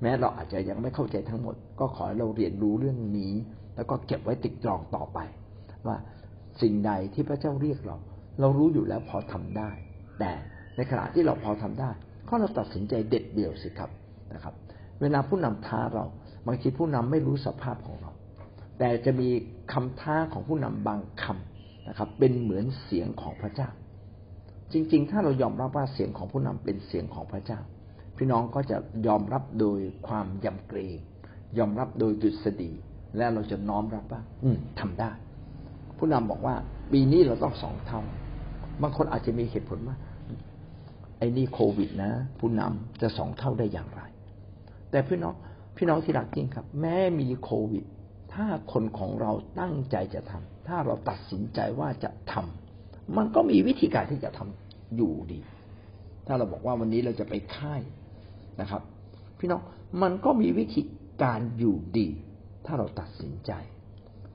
[0.00, 3.32] แม้เราอาจจะยังไม่เข้าใจทั้งหมด ก็ขอให้เราเรียนรู้เรื่องนี้
[3.76, 5.18] แล้วก็เก็บไว้ติดตรองต่อไป
[5.86, 5.96] ว่า
[6.62, 7.96] สิ่งใดที่พระเจ้าเรียกเรา
[8.40, 9.70] เรารู้อยู่แล้วพอทำได้
[10.20, 10.32] แต่
[10.76, 11.90] ในขณะที่เราพอทำได้
[12.28, 13.90] ก็เราตัดสินใจเด็ดเดี่ยวสิครับ
[14.34, 14.54] นะครับ
[15.00, 16.04] เวลาผู้นำท้าเรา
[16.46, 18.10] บางทีผู้นำไม่รู้สภาพของเรา
[18.78, 19.28] แต่จะมี
[19.72, 23.68] คำท้าของผู้นำบางคำนะครับ เป็นเหมือนเสียงของพระเจ้า
[24.72, 27.60] จริง ๆ ถ้าเรายอมรับว่าเสียงของผู้นำเป็นเสียงของพระเจ้า
[28.22, 30.98] พี่น้องก็จะยอมรับโดยความยำเกรง
[31.58, 32.72] ยอมรับโดยดุษฎี
[33.16, 35.10] และเราจะน้อมรับว่า อืมทำได้
[35.98, 36.54] ผู้นำบอกว่า
[36.92, 38.00] ปีนี้เราต้องสองเท่า
[38.82, 39.96] บางคนอาจจะมีเหตุผลว่า
[41.18, 44.02] ไอ้นี่โควิด นะ ผู้นำจะสองเท่าได้อย่างไร
[44.90, 45.34] แต่พี่น้อง
[45.76, 47.84] พี่น้องที่รักจริงครับ แม้มีโควิด
[48.34, 55.40] ถ้าคนของเราตั้งใจจะทำถ้าเราตัดสินใจว่าจะทำมันก็มีวิธีการที่จะทำอยู่ดี
[56.26, 57.80] ถ้าเราบอกว่าวันนี้เราจะไปค่าย
[58.60, 58.82] นะครับ
[59.38, 59.62] พี่น้อง
[60.02, 60.82] มันก็มีวิธี
[61.22, 62.08] การอยู่ดี
[62.66, 63.52] ถ้าเราตัดสินใจ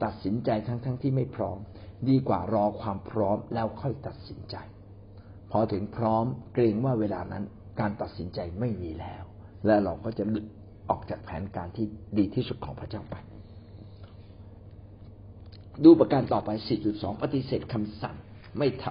[0.04, 1.58] ตัดสินใจทั้งๆทที่ไม่พร้อม
[2.10, 4.56] ดีกว่ารอความพร้อมแล้วค่อยตัดสินใจ
[5.52, 7.44] พอถึงพร้อมเกรงว่าเวลานั้น
[7.80, 9.24] การตัดสินใจไม่มีแล้ว
[9.66, 10.46] และเราก็จะหลุด
[10.90, 11.86] ออกจากแผนการที่
[12.18, 13.16] ดีที่สุดของพระเจ้าไป
[15.84, 16.50] ดูประการต่อไป
[16.88, 18.16] 4.2 ปฏิเสธคำสั่ง
[18.58, 18.86] ไม่ท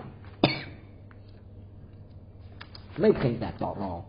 [0.82, 4.00] ำไม่เพียงแต่ต่อรอง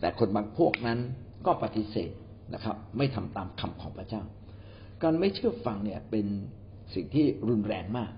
[0.00, 0.98] แต่คนบางพวกนั้น
[1.46, 2.12] ก็ปฏิเสธ
[2.54, 4.22] นะครับ ไม่ทำตามคำของพระเจ้า
[5.02, 6.26] การไม่เชื่อฟังเนี่ยเป็น
[6.94, 8.12] สิ่งที่รุนแรงมาก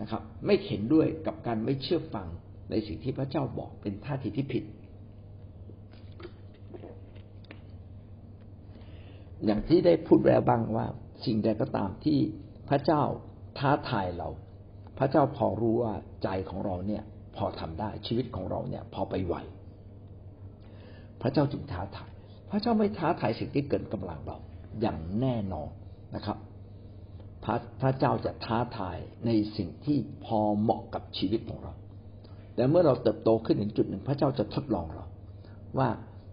[0.00, 2.26] นะครับ ไม่เห็นด้วยกับการไม่เชื่อฟัง
[2.70, 4.64] ในสิ่งที่พระเจ้าบอกเป็นท่าทีที่ผิด
[9.44, 10.86] อย่างที่ได้พูดแล้วบ้างว่า
[11.24, 12.18] สิ่งใดก็ตามที่
[12.68, 13.02] พระเจ้า
[13.58, 14.28] ท้าทายเรา
[14.98, 17.02] พระเจ้าพอรู้ว่าใจของเราเนี่ย
[17.36, 19.34] พอทำได้ชีวิตของเราเนี่ย พอไปไหว
[21.22, 22.10] พระเจ้าจึงท้าทาย
[22.50, 24.36] พระเจ้าไม่ท้าทายสิ่งที่เกินกำลังเรา
[24.80, 25.70] อย่างแน่นอน
[26.14, 26.38] นะครับ
[27.44, 31.72] พระพระเจ้าจะท้าทายในสิ่งที่พอเหมาะกับชีวิตของเรา
[32.54, 35.04] แต่เมื่อเราเติบโตขึ้นถึงจุดหนึ่ง พระเจ้าจะทดลองเรา
[35.78, 35.88] ว่า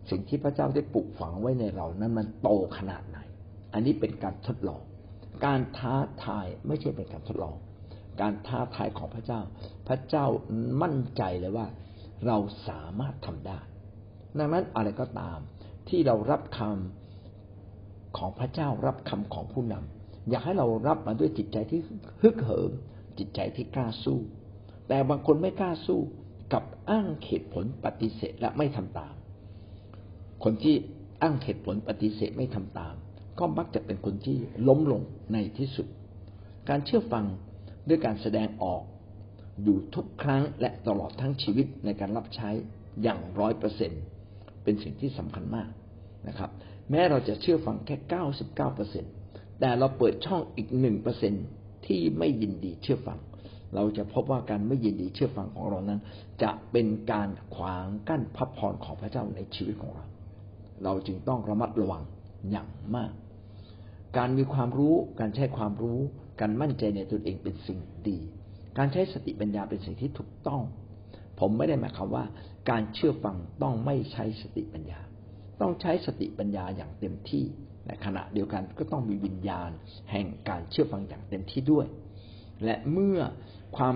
[0.10, 3.18] สิ่งที่พระเจ้าได้ปลูกฝังไว้ในเรานั้นมันโตขนาดไหน
[3.74, 4.82] อันนี้เป็นการทดลอง
[5.46, 7.56] การท้าทายไม่ใช่เป็นการทดลอง
[8.22, 9.42] การท้าทายของพระเจ้า
[9.88, 10.26] พระเจ้า
[10.82, 11.68] มั่นใจเลยว่า
[12.28, 13.60] เราสามารถทำได้
[14.40, 15.40] ดังนั้นอะไรก็ตาม
[15.90, 21.80] ที่เรารับคำของพระเจ้ารับคำของผู้นำอยากให้เรารับมาด้วยจิตใจที่
[22.22, 22.72] ฮึกเหิม
[23.18, 24.20] จิตใจที่กล้าสู้
[24.88, 26.00] แต่บางคนไม่กล้าสู้
[26.54, 29.14] กับอ้างเหตุผลปฏิเสธและไม่ทำตาม
[30.44, 30.76] คนที่
[31.22, 32.96] อ้างเหตุผลปฏิเสธไม่ทำตาม
[33.40, 35.02] ก็มักจะเป็นคนที่ล้มลง
[35.34, 35.88] ในที่สุด
[36.70, 37.26] การเชื่อฟัง
[37.88, 38.82] ด้วยการแสดงออก
[39.64, 42.50] อยู่ทุกครั้งและตลอดทั้งชีวิตในการรับใช้
[43.04, 44.02] อย่างร้อยเปอร์เซ็นต์
[44.64, 45.70] เป็นสิ่งที่สำคัญมาก
[46.28, 46.50] นะครับ
[46.90, 49.06] แม้เราจะเชื่อฟังแค่เก้าสิบเก้าเปอร์เซ็น
[49.60, 51.34] แต่เราเปิดช่องอีกหนึ่งเปอร์เซ็น
[51.86, 53.20] ที่ไม่ยินดีเชื่อฟัง
[53.76, 56.00] เราจะพบว่าการไม่ยินดีเชื่อฟังของเรานั้น
[56.44, 60.06] จะเป็นการขวางกั้นพระพรของพระเจ้าในชีวิตของเรา
[60.84, 62.04] เราจึงต้องระมัดระวัง
[62.52, 63.12] อย่างมาก
[64.18, 66.00] การมีความรู้การใช้ความรู้
[66.42, 68.20] การมั่นใจในตนเองเป็นสิ่งดี
[68.78, 70.62] การใช้สติปัญญาเป็นสิ่งที่ถูกต้อง
[71.46, 72.26] ผมไม่ได้หมายความว่า
[72.70, 75.00] การเชื่อฟังต้องไม่ใช้สติปัญญา
[75.62, 77.46] ต้องใช้สติปัญญาอย่างเต็มที่
[77.88, 79.70] ในขณะเดียวกันก็ต้องมีวิญญาณ
[80.12, 81.88] แห่งการเชื่อฟังอย่างเต็มที่ด้วย
[82.64, 83.20] และเมื่อ
[83.78, 83.96] ความ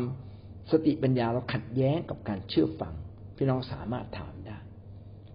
[0.72, 2.94] สติปัญญาเราขัดแย้งกับการเชื่อฟัง
[3.36, 4.58] พี่น้องสามารถถามได้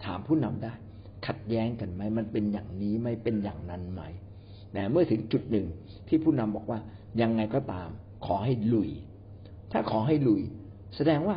[0.04, 0.72] ถามผู้นำได้
[1.26, 4.02] ขัดแย้งกันไหมมันเป็นอย่างนี้ไม่เป็นอย่างนั้นไหม
[4.72, 5.66] แต่เมื่อถึงจุดหนึ่ง
[6.08, 6.80] ที่ผู้นำบอกว่า
[7.20, 7.88] ยังไงก็ตาม
[8.26, 8.90] ขอให้ลุย
[9.72, 10.42] ถ้าขอให้ลุย
[10.96, 11.36] แสดงว่า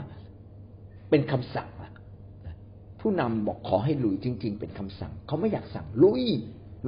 [1.15, 1.69] เป็นคำสั่ง
[3.01, 6.23] ผู้นำบอกขอให้ลุยจริง ๆ เป็นคำสั่ง เขาไม่อยากสั่งลุย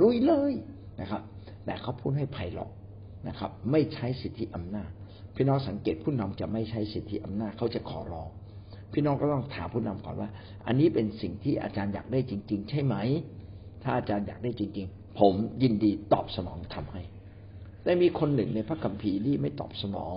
[0.02, 0.54] ลุยเลย
[1.02, 1.22] นะครับ
[1.66, 2.72] แต่เขาพูดให้ไผ่หรอก
[3.28, 4.90] นะครับ ไม่ใช้สิทธิอำนาจ
[5.36, 8.30] พี่น้องสังเกตผู้นำจะไม่ใช้สิทธิอำนาจเขาจะขอร้อง
[8.94, 10.30] พี่น้องก็ต้องถามผู้นำก่อนว่า
[10.68, 12.96] อันนี้เป็นสิ่งที่อาจารย์อยากได้จริง ๆ ใช่ไหม
[13.84, 17.02] ถ้าอาจารย์อยากได้จริง ๆ ผมยินดีตอบสนองทำให้
[17.84, 20.16] แต่มีคนหนึ่งในพระคัมภีร์ที่ไม่ตอบสนอง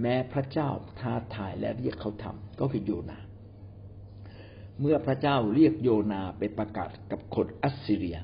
[0.00, 0.68] แม้พระเจ้า
[1.00, 3.20] ท้าทายและเรียกเขาทำก็คือโยนา
[4.82, 8.18] เมื่อพระเจ้าเรียกโยนาไปประกาศกับคนอัสซีเรีย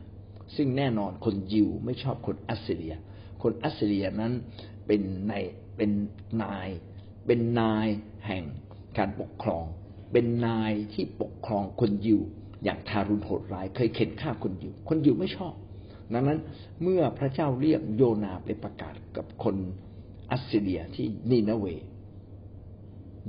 [0.57, 2.95] ซึ่งแน่นอนคนยิวไม่ชอบคนอัสซีเรีย
[3.43, 4.33] คนอัสซีเรียนั้น
[4.87, 5.33] เป็นใน
[5.77, 5.91] เป็น
[6.43, 6.69] นาย
[7.27, 7.89] เป็นนาย
[8.27, 8.45] แห่ง
[8.99, 9.65] การปกครอง
[10.13, 12.21] เป็นนายที่ปกครองคนยิว
[12.65, 15.55] อย่างทารุณโหดร้าย เคยเข็นฆ่าคนยิว คนยิวไม่ชอบ
[16.13, 16.39] ดังนั้น
[16.83, 19.57] เมื่อพระเจ้าเรียกโยนาไปประกาศกับคน
[20.31, 21.67] อัสซีเรียที่นีนาเว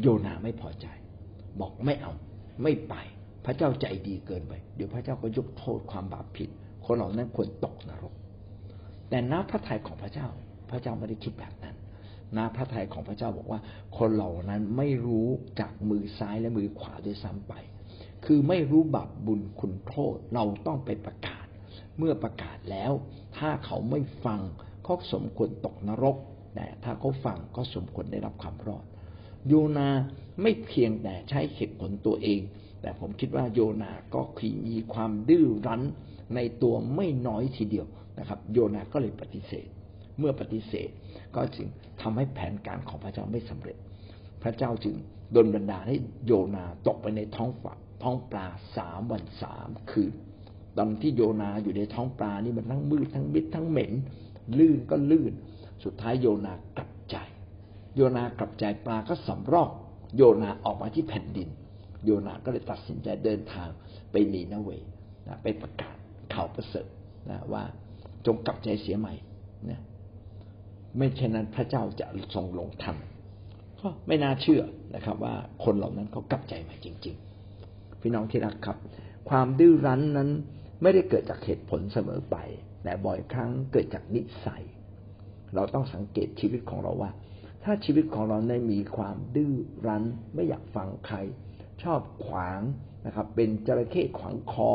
[0.02, 0.88] โยนาไม่พอใจ
[1.60, 2.14] บอกไม่เอา
[2.64, 2.96] ไม่ไป
[3.50, 6.50] ระเจ้าใจดีเกินไป เดี๋ยวพระเจ้าก็ยกโทษความบาปผิด
[6.86, 8.14] คนเหล่านั้นควรตกนรก
[9.10, 10.28] แต่น้ำพระทัยของพระเจ้า
[10.70, 11.76] พระเจ้าไม่ได้คิดแบบนั้น
[12.36, 13.60] น้าพระทัยของพระเจ้าบอกว่า
[13.98, 15.28] คนเหล่านั้นไม่รู้
[15.60, 17.54] จากมือซ้ายและมือขวาด้วยซ้ำไป
[18.26, 21.46] คือไม่รู้บาปบุญคุณโทษเราต้องไปประกาศ
[21.98, 22.92] เมื่อประกาศแล้ว
[23.38, 24.42] ถ้าเขาไม่ฟัง
[24.88, 26.16] ก็สมควรตกนรก
[26.56, 28.86] แต่ถ้าเขาฟังก็สมควรได้รับความรอด
[29.48, 29.90] โยนา
[30.42, 32.40] ไม่เพียงแต่ใช้เหตุผลตัวเอง
[32.82, 34.22] แต่ผมคิดว่าโยนาก็
[34.68, 35.82] มีความดื้อรั้น
[36.36, 37.88] ในตัวไม่น้อยทีเดียว
[38.20, 39.68] นะครับ โยนาก็เลยปฏิเสธ
[40.20, 40.90] เมื่อปฏิเสธ
[41.36, 41.68] ก็จึง
[42.02, 43.78] ทำให้แผนการของพระเจ้าไม่สำเร็จ
[44.44, 44.96] พระเจ้าจึง
[45.36, 48.46] ดลบันดาลให้โยนาตกไปในท้องฝักท้องปลา
[48.78, 50.14] สามวันสามคืน
[50.78, 53.94] ตอนที่โยนาอยู่ในท้องปลานี่มันทั้งมืดทั้งมิดทั้งเหม็น
[54.58, 55.34] ลื่นก็ลื่น
[55.84, 57.16] สุดท้ายโยนากลับใจ
[57.96, 59.70] โยนากลับใจปลาก็สำรอก
[60.16, 61.50] โยนาออกมาที่แผ่นดิน
[62.06, 63.70] โยนาก็เลยตัดสินใจเดินทาง
[64.12, 64.70] ไปนีนาเว
[65.28, 65.96] นะไปประกาศ
[66.34, 66.88] ข่าวประเสริฐ
[67.30, 67.64] นะว่า
[68.26, 69.14] จงกลับใจเสียใหม่
[69.70, 69.82] นะ
[70.98, 72.96] ไม่เช่นนั้นพระเจ้าจะทรงลงทัน
[73.80, 74.64] ก็ไม่น่าเชื่อ
[74.96, 77.16] นะครับ ว่าคนเหล่านั้นเขากลับใจมาจริง
[77.58, 78.78] ๆ พี่น้องที่รักครับ
[79.30, 80.30] ความดื้อรั้นนั้น
[80.82, 82.38] ไม่ได้เกิดจากเหตุผลเสมอไป
[82.84, 84.64] แต่บ่อยครั้งเกิดจากนิสัย
[85.56, 87.12] เราต้องสังเกตชีวิตของเราว่า
[87.64, 89.54] ถ้าชีวิตของเราในมีความดื้อ
[89.88, 91.18] รั้น ไม่อยากฟังใคร
[91.84, 92.62] ชอบขวาง
[93.06, 94.74] นะครับ เป็นจระเข้ขวางคอ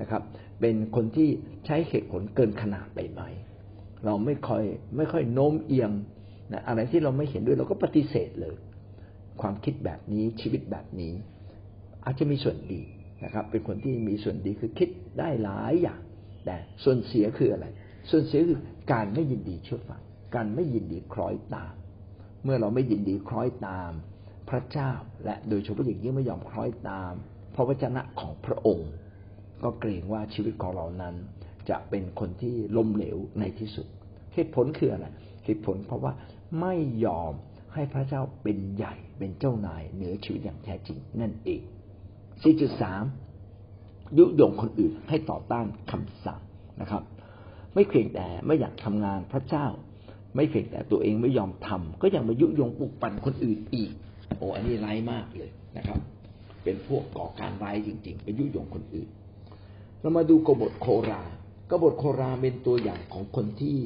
[0.00, 0.22] นะครับ
[0.60, 1.28] เป็นคนที่
[1.66, 3.22] ใช้เหตุผลเกินขนาดไปไหม
[4.04, 4.64] เราไม่ค่อย
[4.96, 5.90] ไม่ค่อยโน้มเอียง
[6.52, 8.56] นะอะไรที่เราไม่เห็นด้วยเราก็ปฏิเสธเลย
[9.40, 11.14] ความคิดแบบนี้ชีวิตแบบนี้
[12.04, 12.82] อาจจะมีส่วนดี
[13.24, 16.00] นะครับ เป็นคนที่มีส่วนดีคือคิดได้หลายอย่าง
[16.44, 17.66] แต่ส่วนเสียคืออะไร
[18.10, 18.60] ส่วนเสียคือ
[18.92, 20.02] การไม่ยินดีเชื่อฟัง
[20.34, 21.74] การไม่ยินดีคล้อยตาม
[22.44, 23.92] เมื่อเราไม่ยินดีคล้อยตาม
[24.50, 24.90] พระเจ้า
[25.24, 27.12] และโดยเฉพาะอย่างยิ่งไม่ยอมคล้อยตาม
[27.54, 28.90] พระวจนะของพระองค์
[29.62, 31.14] ก็เกรงว่าชีวิตของเรานั้น
[31.68, 33.86] จะเป็นคนที่ล้มเหลวในที่สุด
[34.34, 35.06] เหตุผลคืออะไร
[35.44, 36.12] เหตุผลเพราะว่า
[36.60, 37.32] ไม่ยอม
[37.74, 41.62] ให้พระเจ้าเป็นใหญ่เป็นเจ้านายเหนือชีวิตอย่างแท้จริงนั่นเอง
[43.30, 46.40] 4.3 ยุยงคนอื่นให้ต่อต้านคำสั่ง
[46.80, 47.02] นะครับ
[47.74, 49.66] ไม่เพียงแต่ไม่อยากทำงานพระเจ้า
[50.36, 53.92] ไม่เพียงแต่ตัวเองไม่ยอมทำก็ยังมายุยงปลุกปั่นคนอื่นอีก
[54.36, 55.98] โอ้อันนี้ร้ายมากเลยนะครับ
[56.64, 59.08] เป็นพวกก่อการร้ายจริงๆไปยุยงคนอื่น
[60.00, 61.22] เรามาดูกบฏโครา
[61.70, 63.78] กบฏโคราเป็นตัวอย่างของคนที่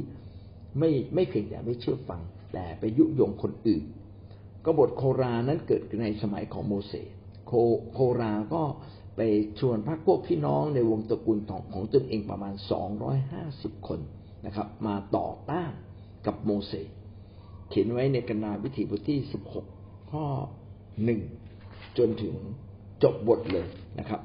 [0.79, 2.21] ไม่ไม่เพียงแต่ไม่เชื่อฟัง
[2.53, 3.85] แต่ไปยุยงคนอื่น
[4.65, 7.09] กบฏโครานั้นเกิดในสมัยของโมเสส
[7.47, 7.53] โค
[7.93, 8.63] โคราก็
[9.17, 9.21] ไป
[9.59, 14.01] ชวนพรรคพวกพี่น้องในวงตระกูลของของตนเองประมาณสองร้อยห้าสิบคน
[14.47, 15.73] นะครับ มาต่อต้าน
[16.27, 16.89] กับโมเสส
[17.69, 19.67] เขียนไว้ในกนาวิถีบทที่สิบหก
[20.11, 20.27] ข้อ
[21.05, 21.21] หนึ่ง
[21.99, 22.35] จนถึง
[23.03, 23.69] จบบทเลย
[23.99, 24.21] นะครับ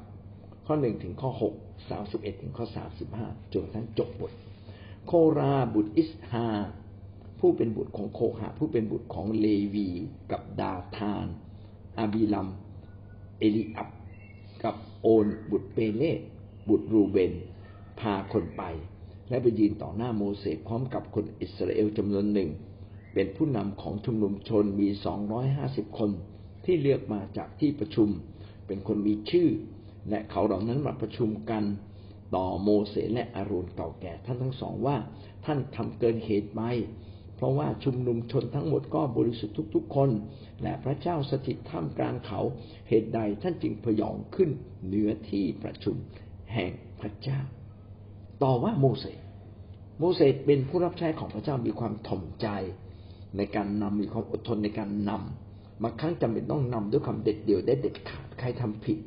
[0.66, 1.54] ข้อหนึ่งถึงข้อหก
[1.90, 4.32] สามสิบเอ็ดถึงข้อสามสิบห้าจนทั้งจบบท
[5.06, 6.48] โคราบุตรอิสฮา
[7.40, 9.88] ผู้เป็นบุตรของโคหะผู้เป็นบุตรของเลวี
[10.32, 11.26] กับดาธาน
[11.98, 12.48] อาบีลัม
[13.38, 13.88] เอลิอับ
[14.64, 16.12] กับโอนบุตรเปเล่
[16.68, 17.32] บุตรรูเบน
[18.00, 18.62] พาคนไป
[19.28, 22.50] และไปยืนต่อหน้าโมเสสพร้อมกับคนอิสราเอลจำนวนหนึ่ง
[23.14, 26.10] เป็นผู้นำของชุมนุมชนมีสองร้อยห้าสิบคน
[26.64, 28.08] ที่เลือกมาจากที่ประชุม
[28.66, 29.48] เป็นคนมีชื่อ
[30.10, 31.64] และเขาเหล่านั้นมาประชุมกัน
[32.34, 34.96] ต่อโมเสสและอารูนเก่าแก่ท่านทั้งสองว่า
[35.44, 36.60] ท่านทำเกินเหตุไป
[37.36, 40.10] เพราะว่าชุมนุมชนทั้งหมดก็บริสุทธิ์ทุก ๆ คน
[40.62, 42.40] และพระเจ้าสถิตท่ามกลางเขา
[42.88, 44.50] เหตุใดท่านจึงพยองขึ้น
[44.86, 45.96] เหนือที่ประชุม
[46.52, 47.40] แห่งพระเจ้า
[48.42, 49.18] ต่อว่าโมเสส
[49.98, 52.48] โมเสสเป็นผู้รับใช้ของพระเจ้ามีความถ่อมใจ
[53.36, 58.98] ในการนำมีความอดทนในการนำบางครั้งจำเป็นต้องนำด้วยความเด็ดเดี่ยวได้เด็ดขาดใครทำผิด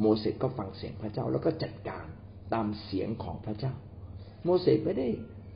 [0.00, 2.06] โมเสสก็ฟังเสียงพระเจ้าแล้วก็จัดการ
[2.54, 3.72] ตามเสียงของพระเจ้า
[4.44, 5.08] โมเสสไม่ได้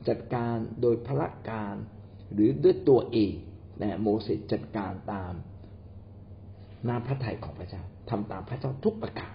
[0.07, 1.75] จัดการโดยพละการ
[2.33, 3.33] หรือด้วยตัวเอง
[3.79, 5.33] แต่โมเสสจัดการตาม
[6.87, 9.33] น้ำพระทัยของพระเจ้าทำตามพระเจ้าทุกประการ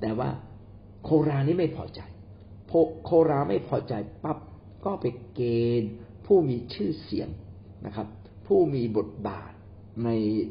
[0.00, 0.28] แต่ว่า
[1.04, 2.00] โครานี้ไม่พอใจ
[3.04, 4.38] โคราไม่พอใจปั๊บ
[4.84, 5.40] ก็ไปเก
[5.80, 5.90] ณฑ์
[6.28, 7.28] ผู้มีชื่อเสียง
[7.86, 8.06] นะครับ
[8.46, 9.52] ผู้มีบทบาท
[10.04, 10.10] ใน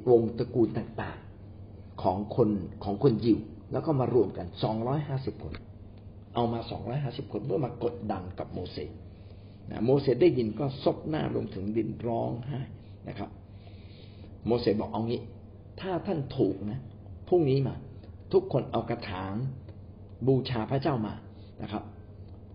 [0.09, 2.49] วงตระกูลต่างๆของคน
[2.83, 3.39] ของคนยิว
[3.71, 5.53] แล้วก็มารวมกันสองร้อยห้าสิบคน
[6.35, 8.91] เอามาสองร้อยห้าสิบคนเพื่อมากดดันกับโมเสส
[9.71, 12.59] นะโมเสสได้ยินก็ซบหน้าลงถึงดินร้องไห้
[13.07, 13.29] นะครับ
[14.45, 15.21] โมเสสบอกเอางี้
[15.81, 16.79] ถ้าท่านถูกนะ
[17.27, 17.75] พรุ่งนี้มา
[18.33, 19.33] ทุกคนเอากระถาง
[20.27, 21.13] บูชาพระเจ้ามา
[21.61, 21.83] นะครับ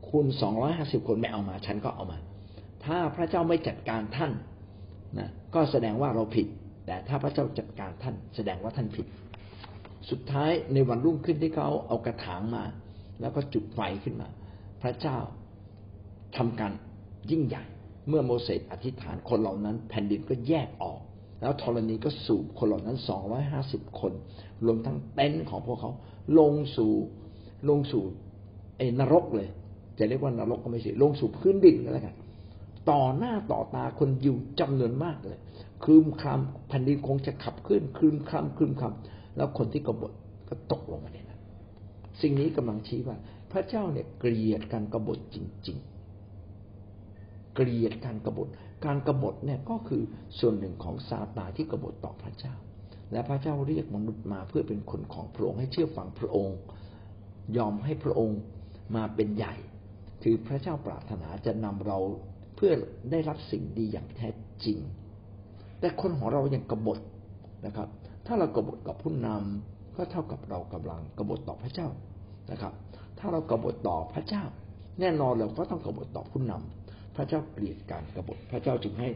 [0.08, 2.18] คุณสองร้อยห้าสิบคนไม่เอามา ฉันก็เอามา
[2.87, 4.33] ถ้าพระเจ้าไม่จัดการท่าน
[5.18, 6.47] นะก็แสดงว่าเราผิด
[6.87, 9.07] แต่ถ้าพระเจ้าจัดการท่าน แสดงว่าท่านผิด
[10.11, 12.64] สุดท้ายในวันรุ่งขึ้นที่เขาเอากระถางมา
[13.21, 14.29] แล้วก็จุดไฟขึ้นมา
[14.83, 15.18] พระเจ้า
[16.37, 16.73] ทำการ
[17.31, 17.64] ยิ่งใหญ่
[18.09, 21.01] เมื่อโมเสสอธิษฐานคนเหล่านั้น แผ่นดินก็แยกออก
[21.40, 24.12] แล้วธรณีก็สูบคนเหล่านั้นสองร้อยห้าสิบคน
[24.64, 25.90] รวมทั้งเต็นท์ของพวกเขา
[26.38, 26.92] ลงสู่
[27.68, 28.03] ลงสู่
[28.77, 29.49] ไอ้นรกเลย
[29.99, 32.14] จะเรียกว่านรกก็ไม่ใช่ลงสู่พื้นดินก็แล้วกัน
[32.90, 35.38] ต่อหน้าต่อตาคนอยู่จำนวนมากเลย
[35.85, 40.12] คืมคำแผ่นดินคงจะขับขึ้นคืมคำคืมคำแล้วคนที่กบฏ
[40.49, 41.40] ก็ตกลงมาในนั้น
[42.21, 43.16] สิ่งนี้กำลังชี้ว่า
[43.53, 45.37] พระเจ้าเนี่ยเกลียดการกบฏจ
[45.68, 45.79] ริง
[46.62, 48.49] ๆ เกลียดการกบฏ
[48.85, 50.03] การกบฏเนี่ยก็คือ
[50.38, 52.55] ส่วนหนึ่งของซาตานที่กบฏต่อพระเจ้า
[53.12, 56.59] และพระเจ้าเรียกมนุษย์มาเพื่อเป็นคนของพระองค์ให้เชื่อฟังพระองค์
[57.57, 58.40] ยอมให้พระองค์
[58.97, 59.55] มาเป็นใหญ่
[60.23, 61.99] คือพระเจ้าปรารถนาจะนำเรา
[62.64, 62.79] พื่อ
[63.12, 64.29] ได้รับสิ่งดีอย่างแท้
[64.64, 64.79] จริง
[65.81, 66.98] แต่คนของเรายังกบฏ
[67.66, 67.88] นะครับ
[68.27, 71.88] ถ้าเรากบฏกับผู้นำก็เท่ากับเรากำลังกบฏต่อพระเจ้า
[72.51, 72.72] นะครับ
[73.18, 74.44] ถ้าเรากบฏต่อพระเจ้า
[75.01, 79.09] แน่นอนเราก็ต้องกบฏต่อผู้นำพระเจ้าเกลียดการกบฏ พระเจ้าจึงให้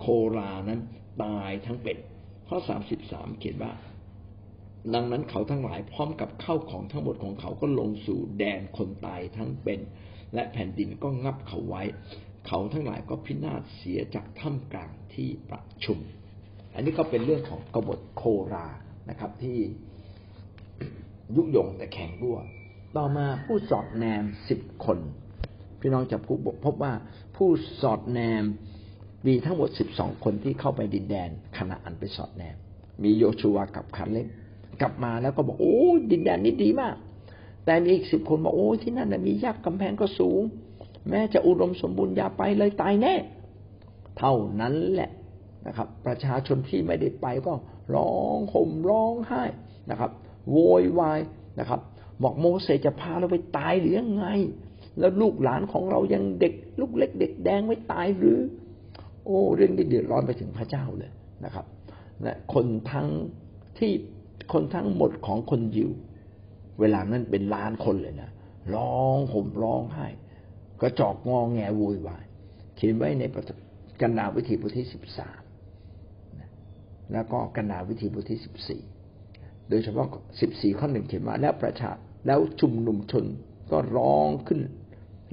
[0.00, 0.80] โครานั้น
[1.22, 1.96] ตายทั้งเป็น
[2.48, 3.72] ข้อสามสิบสามเขียนว่า
[4.94, 9.80] ดังนั้นเขาทั้งหลายพร้อมกับเข้าของทั้งหมดของเขาก็ลงสู่แดนคนตายทั้งเป็น
[10.34, 11.82] และแผ่นดินก็งับเขาไว้
[12.46, 15.98] เขาทั้งหลายก็พินาศเสียจากถ้ำกลางที่ประชุม
[16.74, 18.68] อันนี้ก็เป็นเรื่องของกบฏโครา
[19.10, 19.58] นะครับ ที่
[21.36, 22.38] ยุยงแต่แข็งรั่ว
[22.96, 24.98] ต่อมาผู้สอดแนมสิบคน
[25.80, 26.18] พี่น้องจะ
[26.64, 26.92] พบว่า
[27.36, 27.50] ผู้
[27.82, 28.44] สอดแนม
[29.26, 32.56] มีทั้งหมดสิบสองคนที่เข้าไปดินแดนขณะอันไปสอดแนม
[33.02, 34.26] มีโยชูวากับคาเล็บ
[34.80, 35.78] กลับมาแล้วก็บอกโอ้
[36.10, 36.96] ดินแดนนี้ดีมาก
[37.64, 40.40] แต่มีอีกสิบคนบอกโอ้ที่นั่นมียักษ์กำแพงก็สูง
[41.08, 43.14] แม้จะอุดมสมบูรณ์อย่าไปเลยตายแน่
[44.18, 45.10] เท่านั้นแหละ
[45.66, 47.54] นะครับ ประชาชนที่ไม่ได้ไปก็
[47.94, 49.42] ร้องห่มร้องไห้
[49.90, 50.10] นะครับ
[50.50, 51.20] โวยวาย
[51.60, 51.80] นะครับ
[52.22, 54.26] บอกโมเสสจะพาเราไปตายหรือยังไง
[54.98, 58.38] แล้วลูกหลานของเรายังเด็ก ลูกเล็กเด็กแดงไว้ตายหรือ
[59.24, 61.10] โอ้เรื่องนี้เดือดร้อนไปถึงพระเจ้าเลย
[61.44, 61.66] นะครับ
[62.22, 63.08] และคนทั้ง
[63.78, 63.92] ที่
[64.52, 65.90] คนทั้งหมดของคนยิว
[66.80, 68.30] เวลานั้นเป็นล้านคนเลยนะ
[68.74, 70.06] ร้องห่มร้องไห้
[70.80, 72.24] กระจอกงองแงวุ่นวาย
[72.76, 73.22] เขียนไว้ใน
[74.00, 75.40] กันดาวิธีบทที่สิบสาม
[77.12, 78.82] แล้วก็กันดาวิธีบทที่สิบสี่
[79.68, 80.06] โดยเฉพาะ
[80.40, 81.90] สิบสี่ข้อหนึ่งเขียนมาแล้วประชา
[82.26, 83.24] แล้วชุมนุมชน
[83.70, 84.60] ก็ร้องขึ้น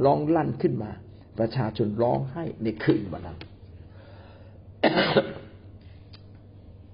[0.06, 0.92] ร้องลั่นขึ้นมา
[1.40, 3.38] ประชาชนร้องไห้ในคืนวันนั้น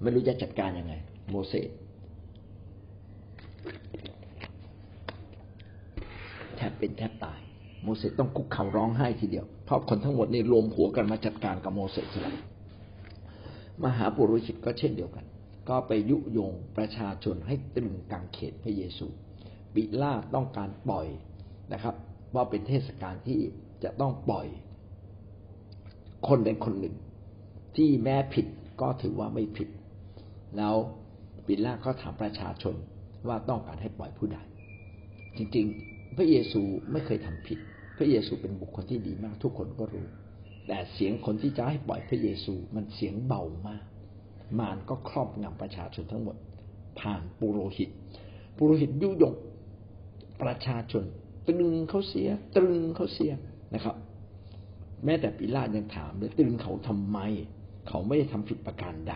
[0.02, 0.94] ไม่รู้จะจัดการยังไง
[1.30, 1.70] โมเสส
[6.56, 7.40] แทบเป็นแทบตาย
[7.88, 12.36] โมเสสต้องคุกเข่าร้องไห้ทีเดียว เพราะคนทั้งหมดนี่รวมหัวกันมาจัดการกับโมเสสเลย
[13.84, 15.26] มหาปุโรหิตก็เช่นเดียวกัน
[15.70, 19.08] ก็ไปยุยงประชาชนให้ตรึงกางเขตพระเยซู
[19.76, 21.08] ปิลาต้องการปล่อย
[21.74, 21.96] นะครับ
[22.36, 23.40] ว่าเป็นเทศกาลที่
[23.84, 24.48] จะต้องปล่อย
[26.28, 26.96] คนใดคนหนึ่ง
[27.76, 28.46] ที่แม้ผิด
[28.82, 29.70] ก็ถือว่าไม่ผิด
[30.58, 30.76] แล้ว
[31.46, 32.76] ปิลาก็ถามประชาชน
[33.28, 34.38] ว่าต้องการให้ปล่อยผู้ใด
[35.38, 36.62] จริงๆ พระเยซู
[36.92, 37.60] ไม่เคยทำผิด
[37.98, 40.06] พระเยซูเป็นบุคคลที่ดีมาก ทุกคนก็รู้
[40.68, 43.84] แต่เสียงคนที่จะให้ปล่อยพระเยซูมันเสียงเบามาก
[44.60, 46.36] มารก็ครอบงำประชาชนทั้งหมด
[47.00, 47.90] ผ่านปุโรหิต
[48.58, 49.36] ปุโรหิตยุยง
[50.42, 51.04] ประชาชน
[51.48, 53.32] ตรึงเขาเสีย ตรึงเขาเสีย
[53.74, 53.96] นะครับ
[55.06, 57.18] แม้แต่ปิลาตยังถามเลยตรึงเขาทำไม
[57.88, 59.14] เขาไม่ได้ทำผิดประการใด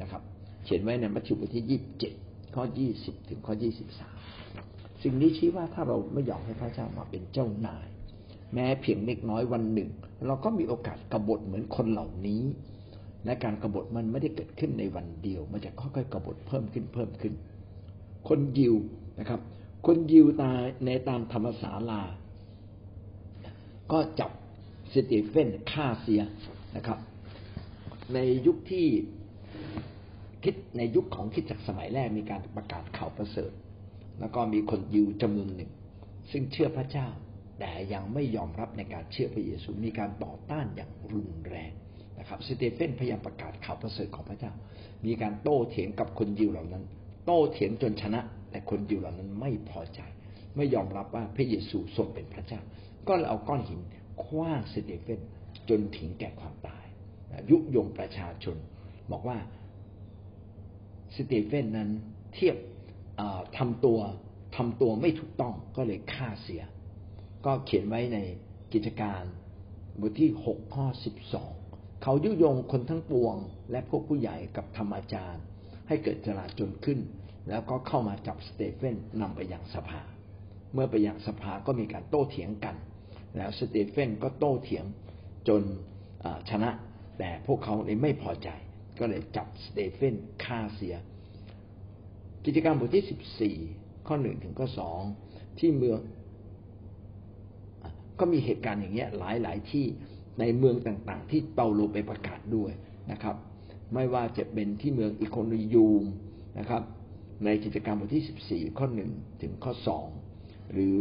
[0.00, 0.22] นะครับ
[0.64, 2.12] เขียนไว้ในมัทธิวบทที่ยี่สิบเจ็ด
[2.54, 4.16] ข้อยี่สิบถึงข้อยี่สิบสาม
[5.02, 7.86] สิ่งนี้ชี้ว่าถ้าเราไม่ยอมให้พระเจ้ามาเป็นเจ้านาย
[8.54, 9.90] แม้เพียงเล็กน้อยวันหนึ่ง
[10.26, 12.42] เราก็มีโอกาสกบฏเหมือนคนเหล่านี้
[13.24, 17.34] และการกบฏมันไม่ได้เกิดขึ้นในวันเดียว มันจะค่อยๆกบฏเพิ่มขึ้นเพิ่มขึ้น
[18.28, 18.74] คนยิว
[19.20, 19.40] นะครับ
[19.86, 20.52] คนยิวตา
[20.84, 22.02] ในตามธรรมศาลา
[23.92, 24.30] ก็จับ
[24.92, 26.22] สตีเฟนฆ่าเสีย
[26.76, 26.98] นะครับ
[28.14, 28.86] ในยุคที่
[30.44, 33.52] คิดในยุคของคิดจากสมัยแรกมีการประกาศข่าวประเสริฐ
[34.20, 35.70] แล้วก็มีคนยิวจำนวนหนึ่ง
[36.30, 37.08] ซึ่งเชื่อพระเจ้า
[37.60, 41.72] แต่ยังไม่ยอมรับในการเชื่อพระเยซูมีการต่อต้านอย่างรุนแรง
[42.18, 44.52] นะครับสเตเฟนพยายามประกาศข่าวประเสริฐของพระเจ้า
[45.06, 46.84] มีการโต้เถียงกับคนยิวเหล่านั้น
[47.26, 50.00] โต้เถียงจนชนะ แต่คนยิวเหล่านั้นไม่พอใจ
[50.56, 52.60] ไม่ยอมรับว่าพระเยซูทรงเป็นพระเจ้า
[53.08, 53.80] ก็เลยเอาก้อนหิน
[54.24, 55.20] ขว้างสเตเฟน
[55.68, 56.86] จนถึงแก่ความตาย
[57.50, 58.56] ยุยงประชาชน
[59.10, 59.38] บอกว่า
[61.16, 61.90] สเตเฟนนั้น
[62.34, 62.56] เทียบ
[63.58, 63.98] ทำตัว
[64.56, 66.62] ทำตัวไม่ถูกต้องก็เลยฆ่าเสีย
[67.46, 68.18] ก็เขียนไว้ใน
[68.72, 69.22] กิจการ
[70.00, 71.52] บทที่หกข้อสิบสอง
[72.02, 73.36] เขายุยงคนทั้งปวง
[73.70, 75.44] และพวกผู้ใหญ่กับธรรมอาจารย์
[75.88, 76.98] ให้เกิดจลาจลขึ้น
[77.48, 80.02] แล้วก็เข้ามาจับสเตเฟนนำไปยังสภา
[80.72, 82.76] เมื่อไปยังสภาก็มีการโต้เถียงกัน
[83.36, 84.84] แล้วสเตเฟนก็โต้เถียง
[85.48, 85.62] จน
[86.50, 86.70] ชนะ
[87.18, 88.48] แต่พวกเขาเลยไม่พอใจ
[89.00, 90.14] ก็เลยจับสเตเฟน
[90.44, 90.96] ฆ่าเสีย
[92.44, 93.56] กิจการบทที่สิบสี่
[94.06, 95.00] ข้อหนึ่งถึงข้อสอง
[95.58, 95.98] ที่เมือง
[98.20, 99.86] ก็มีเหตุการณ์อย่างเงี้ยหลายหลายที่
[100.40, 102.72] ในเมืองต่างๆ ที่เปาโลไปประกาศด้วย
[103.12, 103.36] นะครับ
[103.94, 106.04] ไม่ว่าจะเป็นที่เมืองอิโคนยูม
[106.58, 106.82] นะครับ
[107.44, 109.10] ในกิจการบทที่สิบสี่ข้อหนึ่ง
[109.42, 110.08] ถึงข้อสอง
[110.72, 110.98] หรือ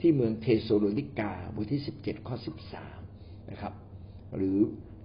[0.00, 3.00] ที่เมืองเธสะโลนิกาบทที่สิบเจ็ดข้อสิบสาม
[3.50, 3.72] นะครับ
[4.36, 4.58] หรือ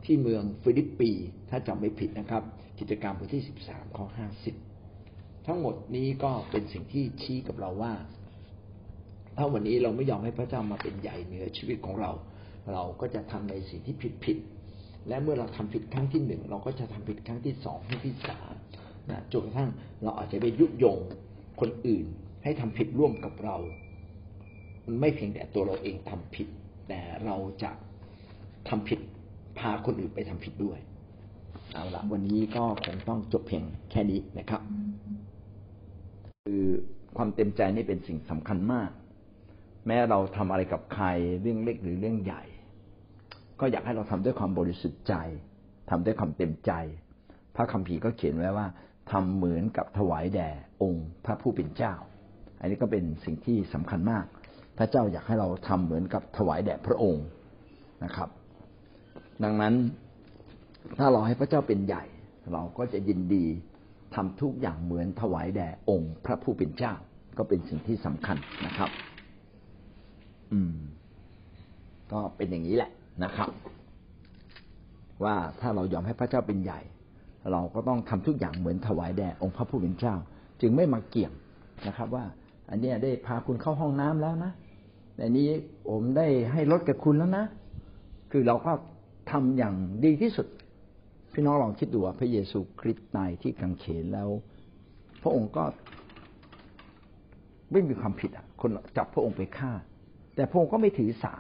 [0.06, 1.12] ที่เมืองฟิลิปปี
[1.50, 2.44] ถ้าจำไม่ผิดนะครับ
[2.80, 4.56] กิจกรรมบทที่สิบสามข้อห้าสิบ
[5.48, 7.94] ทั้งหมดนี้ก็เป็นสิ่งที่ชี้กับเราว่า
[9.38, 12.12] ถ้าวันนี้เราไม่ยอมให้พระเจ้ามาเป็นใหญ่เหนือชีวิตของเรา
[12.74, 14.38] เราก็จะทำในสิ่งที่ผิดผิด
[15.08, 18.54] และเมื่อเราทำผิดครั้งที่หนึ่งเราก็จะทำผิดครั้งที่สองครั้งที่สาม
[19.10, 19.70] นะจนกระทั่ง
[20.04, 21.00] เราอาจจะไปยุยง
[21.62, 22.06] คนอื่น
[22.44, 23.58] ให้ทำผิดร่วมกับเรา
[25.00, 26.48] ไม่เพียงแต่ตัวเราเองทำผิด
[26.90, 27.72] แต่เราจะ
[28.70, 29.00] ทำผิด
[29.60, 30.80] พาคนอื่นไปทำผิดด้วย
[31.74, 34.62] เอาละวันนี้ก็คงต้องจบเพียงแค่นี้นะครับ
[36.46, 36.64] คือ
[37.18, 38.90] ความเต็มใจนี่เป็นสิ่งสำคัญมาก
[39.88, 41.06] แม้เราทำอะไรกับใคร
[41.42, 42.44] เรื่องเล็กหรือเรื่องใหญ่
[43.60, 45.14] ก็อยากให้เราทำด้วยความบริสุทธิ์ใจ
[45.90, 46.72] ทำด้วยความเต็มใจ
[47.56, 48.68] พระคัมภีร์ก็เขียนไว้ว่า
[49.12, 50.50] ทำเหมือนกับถวายแด่
[50.82, 51.94] องค์พระผู้เป็นเจ้า
[52.60, 54.26] อันนี้ก็เป็นสิ่งที่สำคัญมาก
[54.78, 57.26] พระเจ้าอยากให้เราทำเหมือนกับถวายแด่พระองค์
[58.04, 58.30] นะครับ
[59.44, 59.74] ดังนั้น
[60.98, 62.04] ถ้าเราให้พระเจ้าเป็นใหญ่
[62.54, 63.46] เราก็จะยินดี
[64.16, 66.94] ทำทุกอย่างเหมือนถวายแด่องค์ พระผู้เป็นเจ้า
[67.38, 68.90] ก็เป็นสิ่งที่สำคัญนะครับ
[72.12, 72.92] ก็เป็นอย่างนี้แหละ
[73.24, 73.50] นะครับ
[75.24, 76.80] ว่าถ้าเรายอมให้พระเจ้าเป็นใหญ่
[77.52, 80.16] เราก็ต้องทำทุกอย่างเหมือนถวายแด่องค์พระผู้เป็นเจ้า
[80.62, 81.32] จึงไม่มาเกี่ยง
[81.88, 82.26] นะครับ ว่า
[82.70, 84.52] อันนี้ได้พาคุณเข้าห้องน้ำแล้วนะ
[85.22, 85.48] อันนี้
[85.90, 87.46] ผมได้ให้รถกับคุณแล้วนะ
[88.32, 88.72] คือเราก็
[89.32, 90.48] ทำอย่างดีที่สุด
[91.34, 94.30] พี่น้องลองคิดดูว่าพระเยซูคริสต์ตายที่กังเขนแล้ว
[95.24, 95.64] พระองค์ก็
[97.72, 99.72] ไม่มีความผิดอะ คนจับพระองค์ไปฆ่า
[100.36, 101.36] แต่พระองค์ก็ไม่ถือสา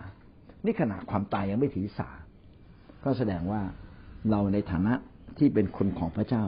[0.65, 2.09] นี่ขนาดความตายยังไม่ถือสา
[3.03, 3.61] ก็แสดงว่า
[4.31, 4.93] เราในฐานะ
[5.37, 6.43] ที่เป็นคนของพระเจ้า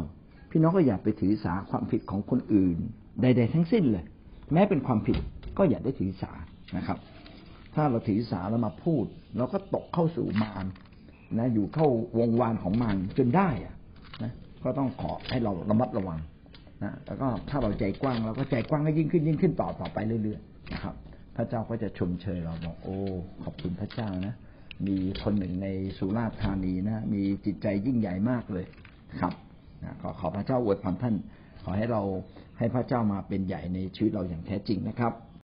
[0.50, 2.78] พี่น้องก็อย่าไปถือสาความผิดของคนอื่น
[3.22, 4.06] ใด ๆ ทั้งสิ้นเลย
[4.54, 5.18] แม้เป็นความผิด
[5.58, 6.32] ก็อย่าได้ถือสา
[6.78, 6.98] นะครับ
[7.76, 9.06] ถ้าเราถือสาแล้วมาพูด
[9.38, 10.66] เราก็ตกเข้าสู่มาร
[11.38, 11.88] นะ อยู่เข้า
[12.20, 13.76] วงวานของมันจนได้อะ
[14.24, 14.34] นะ
[14.64, 16.20] ก็ต้องขอให้เราระมัดระวัง
[16.84, 20.96] นะแล้วก็ถ้าเราใจกว้างเราก็ใจกว้างก็ยิ่งขึ้นยิ่งขึ้นต่อต่อไปเรื่อยๆนะครับ
[21.40, 22.98] ระเจ้าก็จะชมเชยเราบอกโอ้
[23.44, 24.34] ขอบคุณพระเจ้านะ
[24.88, 25.68] มีคนหนึ่งใน
[25.98, 28.66] สุราษฎร์ธานีนะ มีจิตใจยิ่งใหญ่มากเลย
[29.20, 29.34] ครับ
[29.84, 31.16] นะขอขอพระเจ้าอวยพรท่าน
[31.64, 32.02] ขอให้เรา
[32.58, 35.14] ให้พระเจ้ามาเป็นใหญ่ในชีวิตเราอย่างแท้จริงนะครับ